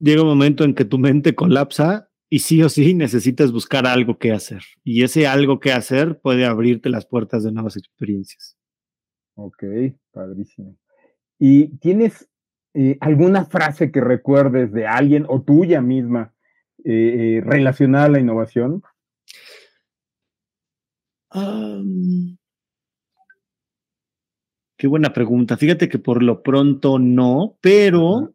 llega 0.01 0.23
un 0.23 0.29
momento 0.29 0.65
en 0.65 0.75
que 0.75 0.85
tu 0.85 0.99
mente 0.99 1.37
colapsa 1.37 2.11
y 2.35 2.41
sí 2.41 2.61
o 2.65 2.69
sí 2.69 2.95
necesitas 2.95 3.53
buscar 3.53 3.87
algo 3.87 4.19
que 4.19 4.33
hacer. 4.33 4.65
Y 4.83 5.05
ese 5.05 5.29
algo 5.29 5.61
que 5.61 5.71
hacer 5.71 6.19
puede 6.19 6.45
abrirte 6.45 6.89
las 6.89 7.07
puertas 7.07 7.45
de 7.45 7.53
nuevas 7.53 7.77
experiencias. 7.77 8.57
Ok, 9.37 9.63
padrísimo. 10.11 10.77
¿Y 11.39 11.77
tienes 11.79 12.29
eh, 12.75 12.99
alguna 13.01 13.45
frase 13.45 13.93
que 13.93 14.01
recuerdes 14.01 14.73
de 14.73 14.85
alguien 14.85 15.27
o 15.29 15.43
tuya 15.43 15.81
misma 15.81 16.35
eh, 16.85 17.41
relacionada 17.45 18.07
a 18.07 18.09
la 18.09 18.19
innovación? 18.19 18.83
qué 24.77 24.89
buena 24.89 25.13
pregunta. 25.13 25.57
Fíjate 25.57 25.89
que 25.89 26.01
por 26.01 26.21
lo 26.21 26.43
pronto 26.43 26.99
no, 26.99 27.59
pero 27.61 28.34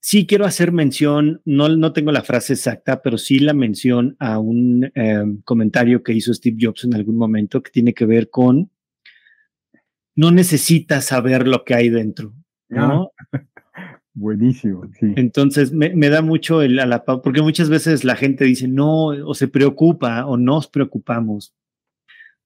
sí 0.00 0.26
quiero 0.26 0.46
hacer 0.46 0.72
mención, 0.72 1.42
no, 1.44 1.68
no 1.68 1.92
tengo 1.92 2.10
la 2.10 2.22
frase 2.22 2.54
exacta, 2.54 3.02
pero 3.02 3.18
sí 3.18 3.38
la 3.38 3.52
mención 3.52 4.16
a 4.18 4.38
un 4.38 4.90
em, 4.94 5.40
comentario 5.42 6.02
que 6.02 6.14
hizo 6.14 6.32
Steve 6.34 6.56
Jobs 6.60 6.84
en 6.84 6.94
algún 6.94 7.16
momento 7.16 7.62
que 7.62 7.70
tiene 7.70 7.94
que 7.94 8.06
ver 8.06 8.30
con 8.30 8.70
no 10.16 10.30
necesitas 10.30 11.04
saber 11.04 11.46
lo 11.46 11.64
que 11.64 11.74
hay 11.74 11.88
dentro, 11.88 12.34
¿no? 12.68 13.12
Ah, 13.32 13.40
buenísimo, 14.14 14.90
sí. 14.98 15.12
Entonces 15.16 15.72
me, 15.72 16.10
da 16.10 16.22
mucho 16.22 16.62
el 16.62 16.78
a 16.78 16.86
la 16.86 17.04
porque 17.04 17.42
muchas 17.42 17.68
veces 17.68 18.04
la 18.04 18.16
gente 18.16 18.44
dice 18.44 18.68
no, 18.68 19.06
o 19.06 19.34
se 19.34 19.48
preocupa, 19.48 20.26
o 20.26 20.36
nos 20.36 20.66
preocupamos. 20.68 21.54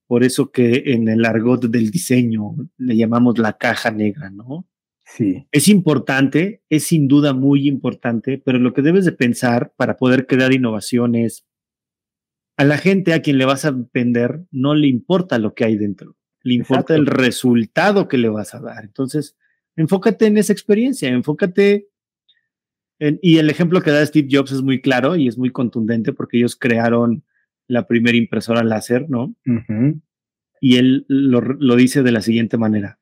Por 0.07 0.23
eso 0.23 0.51
que 0.53 0.83
en 0.87 1.09
el 1.09 1.25
argot 1.25 1.65
del 1.65 1.91
diseño 1.91 2.55
le 2.77 2.97
llamamos 2.97 3.39
la 3.39 3.55
caja 3.55 3.91
negra, 3.91 4.29
¿no? 4.31 4.67
Sí. 5.05 5.47
Es 5.53 5.69
importante, 5.69 6.63
es 6.71 6.85
sin 6.85 7.09
duda 7.09 7.35
muy 7.35 7.69
importante, 7.69 8.43
pero 8.45 8.59
lo 8.59 8.73
que 8.73 8.83
debes 8.83 9.05
de 9.05 9.13
pensar 9.13 9.73
para 9.77 9.97
poder 9.97 10.27
crear 10.27 10.53
innovaciones, 10.53 11.47
a 12.57 12.65
la 12.65 12.79
gente 12.79 13.13
a 13.13 13.21
quien 13.21 13.39
le 13.39 13.45
vas 13.45 13.65
a 13.65 13.75
vender 13.93 14.45
no 14.51 14.75
le 14.75 14.87
importa 14.89 15.39
lo 15.39 15.55
que 15.55 15.65
hay 15.65 15.77
dentro 15.77 16.17
le 16.45 16.55
importa 16.55 16.95
el 16.95 17.07
resultado 17.07 18.07
que 18.07 18.19
le 18.19 18.29
vas 18.29 18.55
a 18.55 18.61
dar. 18.61 18.85
Entonces, 18.85 19.37
enfócate 19.77 20.27
en 20.27 20.37
esa 20.37 20.53
experiencia, 20.53 21.09
enfócate 21.09 21.89
en, 23.01 23.19
y 23.23 23.39
el 23.39 23.51
ejemplo 23.51 23.81
que 23.81 23.91
da 23.91 24.05
Steve 24.07 24.29
Jobs 24.31 24.53
es 24.53 24.63
muy 24.63 24.81
claro 24.81 25.17
y 25.17 25.27
es 25.27 25.37
muy 25.37 25.51
contundente 25.51 26.13
porque 26.13 26.37
ellos 26.37 26.55
crearon 26.55 27.25
la 27.67 27.89
primera 27.89 28.17
impresora 28.17 28.63
láser, 28.63 29.09
¿no? 29.09 29.35
Y 30.61 30.77
él 30.77 31.07
lo, 31.09 31.41
lo 31.41 31.77
dice 31.77 32.03
de 32.03 32.13
la 32.13 32.21
siguiente 32.21 32.59
manera. 32.59 32.99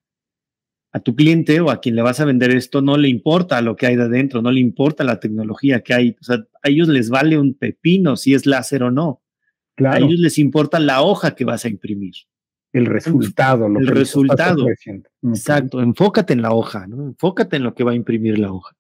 A 0.93 1.01
tu 1.01 1.17
cliente 1.17 1.59
o 1.61 1.71
a 1.71 1.81
quien 1.81 1.97
le 1.97 2.03
vas 2.03 2.21
a 2.21 2.27
vender 2.27 2.51
esto 2.51 2.83
no 2.83 2.99
le 2.99 3.09
importa 3.09 3.63
lo 3.63 3.77
que 3.77 3.87
hay 3.87 3.97
de 3.97 4.03
adentro, 4.03 4.43
no 4.43 4.51
le 4.51 4.61
importa 4.61 5.05
la 5.05 5.21
tecnología 5.21 5.81
que 5.81 5.95
hay. 5.95 6.17
O 6.21 6.25
sea, 6.25 6.37
a 6.63 6.69
ellos 6.69 6.89
les 6.89 7.09
vale 7.09 7.39
un 7.39 7.55
pepino 7.55 8.17
si 8.17 8.35
es 8.35 8.45
láser 8.45 8.83
o 8.83 8.91
no. 8.91 9.23
A 9.79 9.99
ellos 9.99 10.19
les 10.19 10.39
importa 10.39 10.79
la 10.79 11.03
hoja 11.03 11.35
que 11.35 11.45
vas 11.45 11.65
a 11.65 11.69
imprimir 11.69 12.15
el 12.73 12.87
resultado. 12.87 13.69
Lo 13.69 13.81
el 13.81 13.87
resultado. 13.87 14.67
Exacto, 15.23 15.81
enfócate 15.81 16.33
en 16.33 16.43
la 16.43 16.53
hoja, 16.53 16.87
¿no? 16.87 17.07
Enfócate 17.07 17.57
en 17.57 17.65
lo 17.65 17.75
que 17.75 17.85
va 17.85 17.93
a 17.93 17.97
imprimir 17.97 18.39
la 18.39 18.53
hoja. 18.53 18.77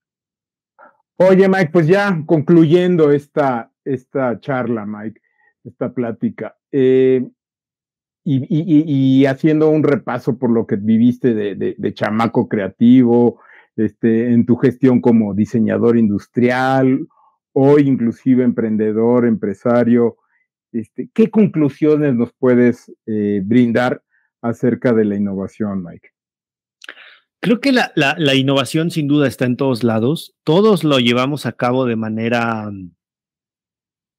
Oye, 1.16 1.48
Mike, 1.48 1.70
pues 1.72 1.86
ya 1.86 2.22
concluyendo 2.26 3.12
esta, 3.12 3.70
esta 3.84 4.40
charla, 4.40 4.86
Mike, 4.86 5.20
esta 5.64 5.92
plática, 5.92 6.56
eh, 6.72 7.28
y, 8.24 9.24
haciendo 9.26 9.68
un 9.70 9.82
repaso 9.82 10.38
por 10.38 10.50
lo 10.50 10.66
que 10.66 10.76
viviste 10.76 11.34
de, 11.34 11.94
chamaco 11.94 12.48
creativo, 12.48 13.40
este, 13.76 14.32
en 14.32 14.46
tu 14.46 14.56
gestión 14.56 15.00
como 15.00 15.34
diseñador 15.34 15.96
industrial, 15.96 17.06
o 17.54 17.78
inclusive 17.78 18.44
emprendedor, 18.44 19.26
empresario, 19.26 20.16
este, 20.72 21.10
¿Qué 21.12 21.30
conclusiones 21.30 22.14
nos 22.14 22.32
puedes 22.32 22.90
eh, 23.06 23.42
brindar 23.44 24.02
acerca 24.40 24.92
de 24.92 25.04
la 25.04 25.16
innovación, 25.16 25.82
Mike? 25.84 26.08
Creo 27.40 27.60
que 27.60 27.72
la, 27.72 28.34
innovación 28.34 28.90
sin 28.90 29.08
duda 29.08 29.26
está 29.26 29.44
en 29.44 29.56
todos 29.56 29.84
lados. 29.84 30.34
Todos 30.44 30.84
lo 30.84 30.98
llevamos 30.98 31.44
a 31.44 31.52
cabo 31.52 31.84
de 31.84 31.96
manera, 31.96 32.70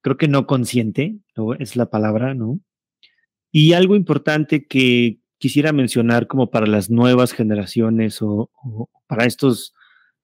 creo 0.01 0.17
que 0.17 0.27
no 0.27 0.45
consciente, 0.45 1.17
es 1.59 1.75
la 1.75 1.89
palabra, 1.89 2.33
¿no? 2.35 2.59
Y 3.55 3.73
algo 3.73 3.95
importante 3.95 4.65
que 4.65 5.19
quisiera 5.37 5.71
mencionar 5.71 6.25
como 6.25 6.49
para 6.49 6.65
las 6.65 6.89
nuevas 6.89 7.33
generaciones 7.33 8.19
o, 8.21 8.49
para 9.05 9.25
estos 9.25 9.75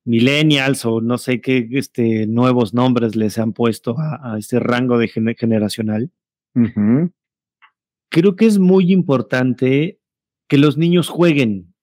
millennials 0.03 0.83
o 0.83 0.99
no 0.99 1.19
sé 1.19 1.39
qué 1.39 1.67
este, 1.73 2.25
nuevos 2.25 2.73
nombres 2.73 3.15
les 3.15 3.37
han 3.37 3.53
puesto 3.53 3.95
a, 3.99 4.35
este 4.39 4.59
rango 4.59 4.97
de 4.97 5.07
generacional, 5.07 6.11
Creo 8.11 8.35
que 8.35 8.47
es 8.47 8.57
muy 8.57 8.91
importante 8.91 9.99
que 10.47 10.57
los 10.57 10.77
niños 10.77 11.09
jueguen. 11.09 11.75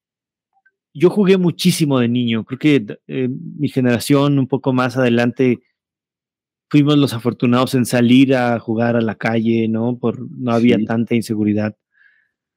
Yo 0.93 1.09
jugué 1.09 1.39
muchísimo 1.39 2.01
de 2.01 2.09
niño. 2.09 2.45
Creo 2.45 2.59
que 2.59 2.99
eh, 3.07 3.29
mi 3.29 3.69
generación, 3.69 4.41
un 4.41 4.49
poco 4.49 4.73
más 4.73 4.97
adelante, 4.97 5.61
fuimos 6.69 6.99
los 6.99 7.13
afortunados 7.13 7.75
en 7.75 7.87
salir 7.87 8.35
a 8.35 8.59
jugar 8.59 8.97
a 8.97 9.01
la 9.01 9.17
calle, 9.17 9.69
¿no? 9.69 9.99
Por 9.99 10.31
no 10.31 10.53
había 10.53 10.77
tanta 10.87 11.15
inseguridad. 11.15 11.77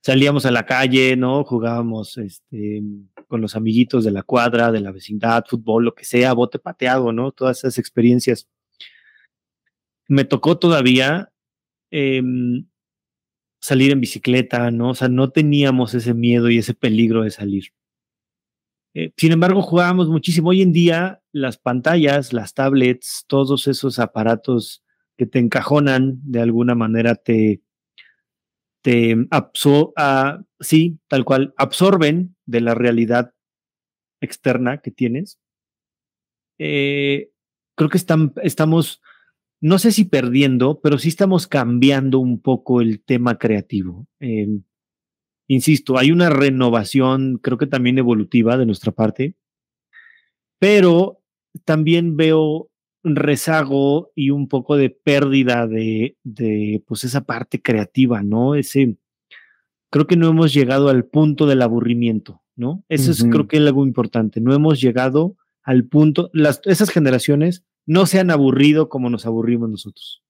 Salíamos 0.02 0.46
a 0.46 0.52
la 0.52 0.66
calle, 0.66 1.16
¿no? 1.18 1.44
Jugábamos 1.44 2.18
este, 2.18 2.82
con 3.28 3.42
los 3.42 3.56
amiguitos 3.56 4.04
de 4.06 4.12
la 4.12 4.24
cuadra, 4.24 4.72
de 4.72 4.80
la 4.80 4.92
vecindad, 4.92 5.46
fútbol, 5.48 5.86
lo 5.86 5.96
que 5.96 6.06
sea, 6.06 6.34
bote 6.34 6.60
pateado, 6.60 7.12
¿no? 7.12 7.32
Todas 7.32 7.60
esas 7.60 7.78
experiencias. 7.78 8.48
Me 10.08 10.26
tocó 10.26 10.58
todavía 10.58 11.32
Em, 11.92 12.68
salir 13.62 13.92
en 13.92 14.02
bicicleta, 14.02 14.72
¿no? 14.72 14.92
O 14.92 14.96
sea, 14.96 15.10
no 15.10 15.32
teníamos 15.32 15.94
ese 15.94 16.14
miedo 16.14 16.50
y 16.50 16.60
ese 16.60 16.74
peligro 16.74 17.24
de 17.24 17.32
salir. 17.32 17.74
Eh, 18.94 19.12
sin 19.18 19.32
embargo, 19.32 19.62
jugábamos 19.62 20.10
muchísimo. 20.10 20.50
Hoy 20.50 20.62
en 20.62 20.74
día, 20.74 21.22
las 21.32 21.58
pantallas, 21.58 22.34
las 22.34 22.54
tablets, 22.54 23.26
todos 23.28 23.68
esos 23.68 24.00
aparatos 24.00 24.84
que 25.18 25.26
te 25.26 25.40
encajonan 25.40 26.20
de 26.24 26.42
alguna 26.42 26.76
manera, 26.76 27.16
te, 27.16 27.62
te 28.82 29.16
absorben, 29.32 30.46
sí, 30.60 31.00
tal 31.08 31.26
cual, 31.26 31.54
absorben 31.58 32.36
de 32.46 32.62
la 32.62 32.74
realidad 32.74 33.34
externa 34.22 34.80
que 34.80 34.92
tienes. 34.92 35.40
Eh, 36.58 37.32
creo 37.76 37.90
que 37.90 37.98
están, 37.98 38.34
estamos 38.44 39.02
no 39.62 39.78
sé 39.78 39.92
si 39.92 40.06
perdiendo, 40.06 40.80
pero 40.82 40.98
sí 40.98 41.10
estamos 41.10 41.48
cambiando 41.48 42.20
un 42.20 42.42
poco 42.42 42.82
el 42.82 43.02
tema 43.02 43.38
creativo. 43.38 44.08
Em, 44.20 44.64
insisto, 45.50 45.98
hay 45.98 46.12
una 46.12 46.30
renovación, 46.30 47.40
creo 47.42 47.58
que 47.58 47.68
también 47.68 47.98
evolutiva 47.98 48.56
de 48.56 48.66
nuestra 48.66 48.92
parte, 48.92 49.36
pero 50.60 51.22
también 51.66 52.16
veo 52.16 52.70
un 53.04 53.16
rezago 53.16 54.12
y 54.14 54.30
un 54.30 54.48
poco 54.48 54.78
de 54.78 54.90
pérdida 54.92 55.68
de, 55.68 56.18
de 56.24 56.84
pues 56.86 57.04
esa 57.04 57.26
parte 57.26 57.62
creativa, 57.62 58.22
¿no? 58.22 58.56
Ese, 58.56 58.98
creo 59.90 60.06
que 60.06 60.18
no 60.18 60.30
hemos 60.30 60.54
llegado 60.54 60.90
al 60.90 61.06
punto 61.06 61.48
del 61.48 61.64
aburrimiento, 61.64 62.44
¿no? 62.56 62.84
Eso 62.88 63.12
es 63.12 63.24
creo 63.24 63.48
que 63.48 63.58
es 63.58 63.64
algo 63.66 63.86
importante. 63.88 64.42
No 64.42 64.54
hemos 64.54 64.80
llegado 64.80 65.36
al 65.64 65.86
punto, 65.86 66.30
las, 66.32 66.62
esas 66.66 66.92
generaciones 66.92 67.66
no 67.88 68.06
se 68.06 68.20
han 68.20 68.30
aburrido 68.30 68.88
como 68.88 69.10
nos 69.10 69.26
aburrimos 69.26 69.70
nosotros. 69.70 70.24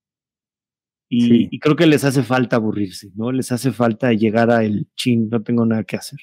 Y, 1.10 1.60
creo 1.60 1.76
que 1.76 1.88
les 1.88 2.04
hace 2.04 2.22
falta 2.22 2.58
aburrirse, 2.58 3.10
¿no? 3.15 3.32
Les 3.32 3.52
hace 3.52 3.72
falta 3.72 4.13
llegar 4.13 4.52
a 4.52 4.63
el 4.63 4.88
chin, 4.95 5.28
no 5.30 5.41
tengo 5.41 5.65
nada 5.65 5.84
que 5.84 5.98
hacer. 5.98 6.19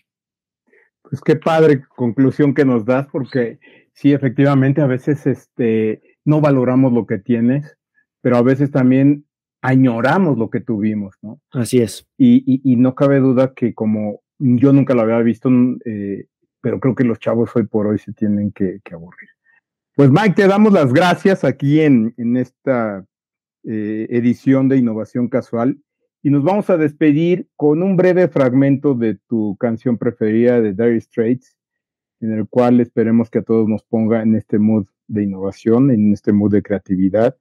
Pues 1.02 1.20
qué 1.20 1.36
padre 1.36 1.82
conclusión 1.88 2.54
que 2.54 2.64
nos 2.64 2.84
das, 2.84 3.08
porque 3.10 3.58
sí, 3.92 4.12
efectivamente, 4.12 4.80
a 4.80 4.86
veces 4.86 5.26
este, 5.26 6.02
no 6.24 6.40
valoramos 6.40 6.92
lo 6.92 7.06
que 7.06 7.18
tienes, 7.18 7.76
pero 8.20 8.36
a 8.36 8.42
veces 8.42 8.70
también 8.70 9.26
añoramos 9.60 10.38
lo 10.38 10.50
que 10.50 10.60
tuvimos, 10.60 11.16
¿no? 11.20 11.40
Así 11.50 11.80
es. 11.80 12.08
Y, 12.16 12.76
no 12.76 12.94
cabe 12.94 13.18
duda 13.18 13.54
que 13.54 13.74
como 13.74 14.22
yo 14.38 14.72
nunca 14.72 14.94
lo 14.94 15.02
había 15.02 15.18
visto, 15.18 15.50
eh, 15.84 16.26
pero 16.60 16.78
creo 16.78 16.94
que 16.94 17.04
los 17.04 17.18
chavos 17.18 17.50
hoy 17.56 17.66
por 17.66 17.88
hoy 17.88 17.98
se 17.98 18.12
tienen 18.12 18.52
que 18.52 18.80
aburrir. 18.92 19.30
Pues 19.96 20.10
Mike, 20.10 20.34
te 20.34 20.46
damos 20.46 20.74
las 20.74 20.92
gracias 20.92 21.42
aquí 21.42 21.80
en, 21.80 22.14
esta 22.36 23.06
eh, 23.68 24.06
edición 24.10 24.68
de 24.68 24.76
Innovación 24.76 25.28
Casual 25.28 25.78
y 26.22 26.30
nos 26.30 26.42
vamos 26.42 26.70
a 26.70 26.76
despedir 26.76 27.48
con 27.56 27.82
un 27.82 27.96
breve 27.96 28.28
fragmento 28.28 28.94
de 28.94 29.18
tu 29.28 29.56
canción 29.58 29.98
preferida 29.98 30.60
de 30.60 30.72
Dire 30.72 31.00
Straits, 31.00 31.56
en 32.20 32.32
el 32.32 32.48
cual 32.48 32.80
esperemos 32.80 33.30
que 33.30 33.38
a 33.38 33.42
todos 33.42 33.68
nos 33.68 33.84
ponga 33.84 34.22
en 34.22 34.34
este 34.34 34.58
mood 34.58 34.86
de 35.06 35.22
innovación, 35.22 35.90
en 35.90 36.12
este 36.12 36.32
mood 36.32 36.52
de 36.52 36.62
creatividad. 36.62 37.36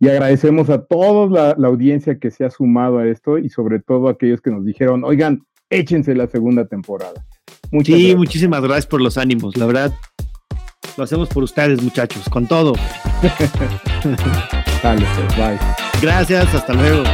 Y 0.00 0.08
agradecemos 0.08 0.70
a 0.70 0.84
toda 0.84 1.54
la, 1.56 1.68
audiencia 1.68 2.18
que 2.18 2.30
se 2.30 2.44
ha 2.44 2.50
sumado 2.50 2.98
a 2.98 3.06
esto 3.06 3.38
y 3.38 3.48
sobre 3.48 3.80
todo 3.80 4.08
a 4.08 4.12
aquellos 4.12 4.40
que 4.40 4.50
nos 4.50 4.64
dijeron, 4.64 5.04
oigan, 5.04 5.44
échense 5.70 6.14
la 6.14 6.26
segunda 6.26 6.66
temporada. 6.66 7.24
sí, 7.84 8.14
muchísimas 8.16 8.62
gracias 8.62 8.86
por 8.86 9.00
los 9.00 9.16
ánimos. 9.16 9.56
La 9.56 9.66
verdad, 9.66 9.92
Lo 10.96 11.04
hacemos 11.04 11.28
por 11.28 11.42
ustedes, 11.42 11.82
muchachos, 11.82 12.28
con 12.28 12.46
todo. 12.46 12.74
Dale, 14.84 15.04
pues, 15.16 15.36
bye. 15.38 15.58
Gracias, 16.02 16.54
hasta 16.54 16.74
luego. 16.74 17.04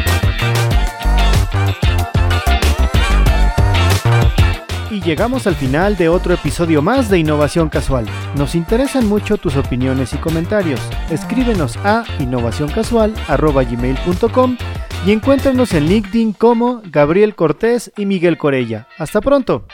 Y 4.90 5.00
llegamos 5.00 5.46
al 5.46 5.54
final 5.54 5.96
de 5.96 6.08
otro 6.08 6.34
episodio 6.34 6.82
más 6.82 7.08
de 7.08 7.20
Innovación 7.20 7.68
Casual. 7.68 8.06
Nos 8.34 8.56
interesan 8.56 9.06
mucho 9.06 9.36
tus 9.36 9.54
opiniones 9.54 10.12
y 10.14 10.16
comentarios. 10.16 10.80
Escríbenos 11.10 11.76
a 11.84 12.02
innovacioncasual.gmail.com 12.18 14.56
y 15.06 15.12
encuéntranos 15.12 15.72
en 15.72 15.86
LinkedIn 15.86 16.32
como 16.32 16.82
Gabriel 16.86 17.36
Cortés 17.36 17.92
y 17.96 18.04
Miguel 18.04 18.36
Corella. 18.36 18.88
Hasta 18.98 19.20
pronto. 19.20 19.64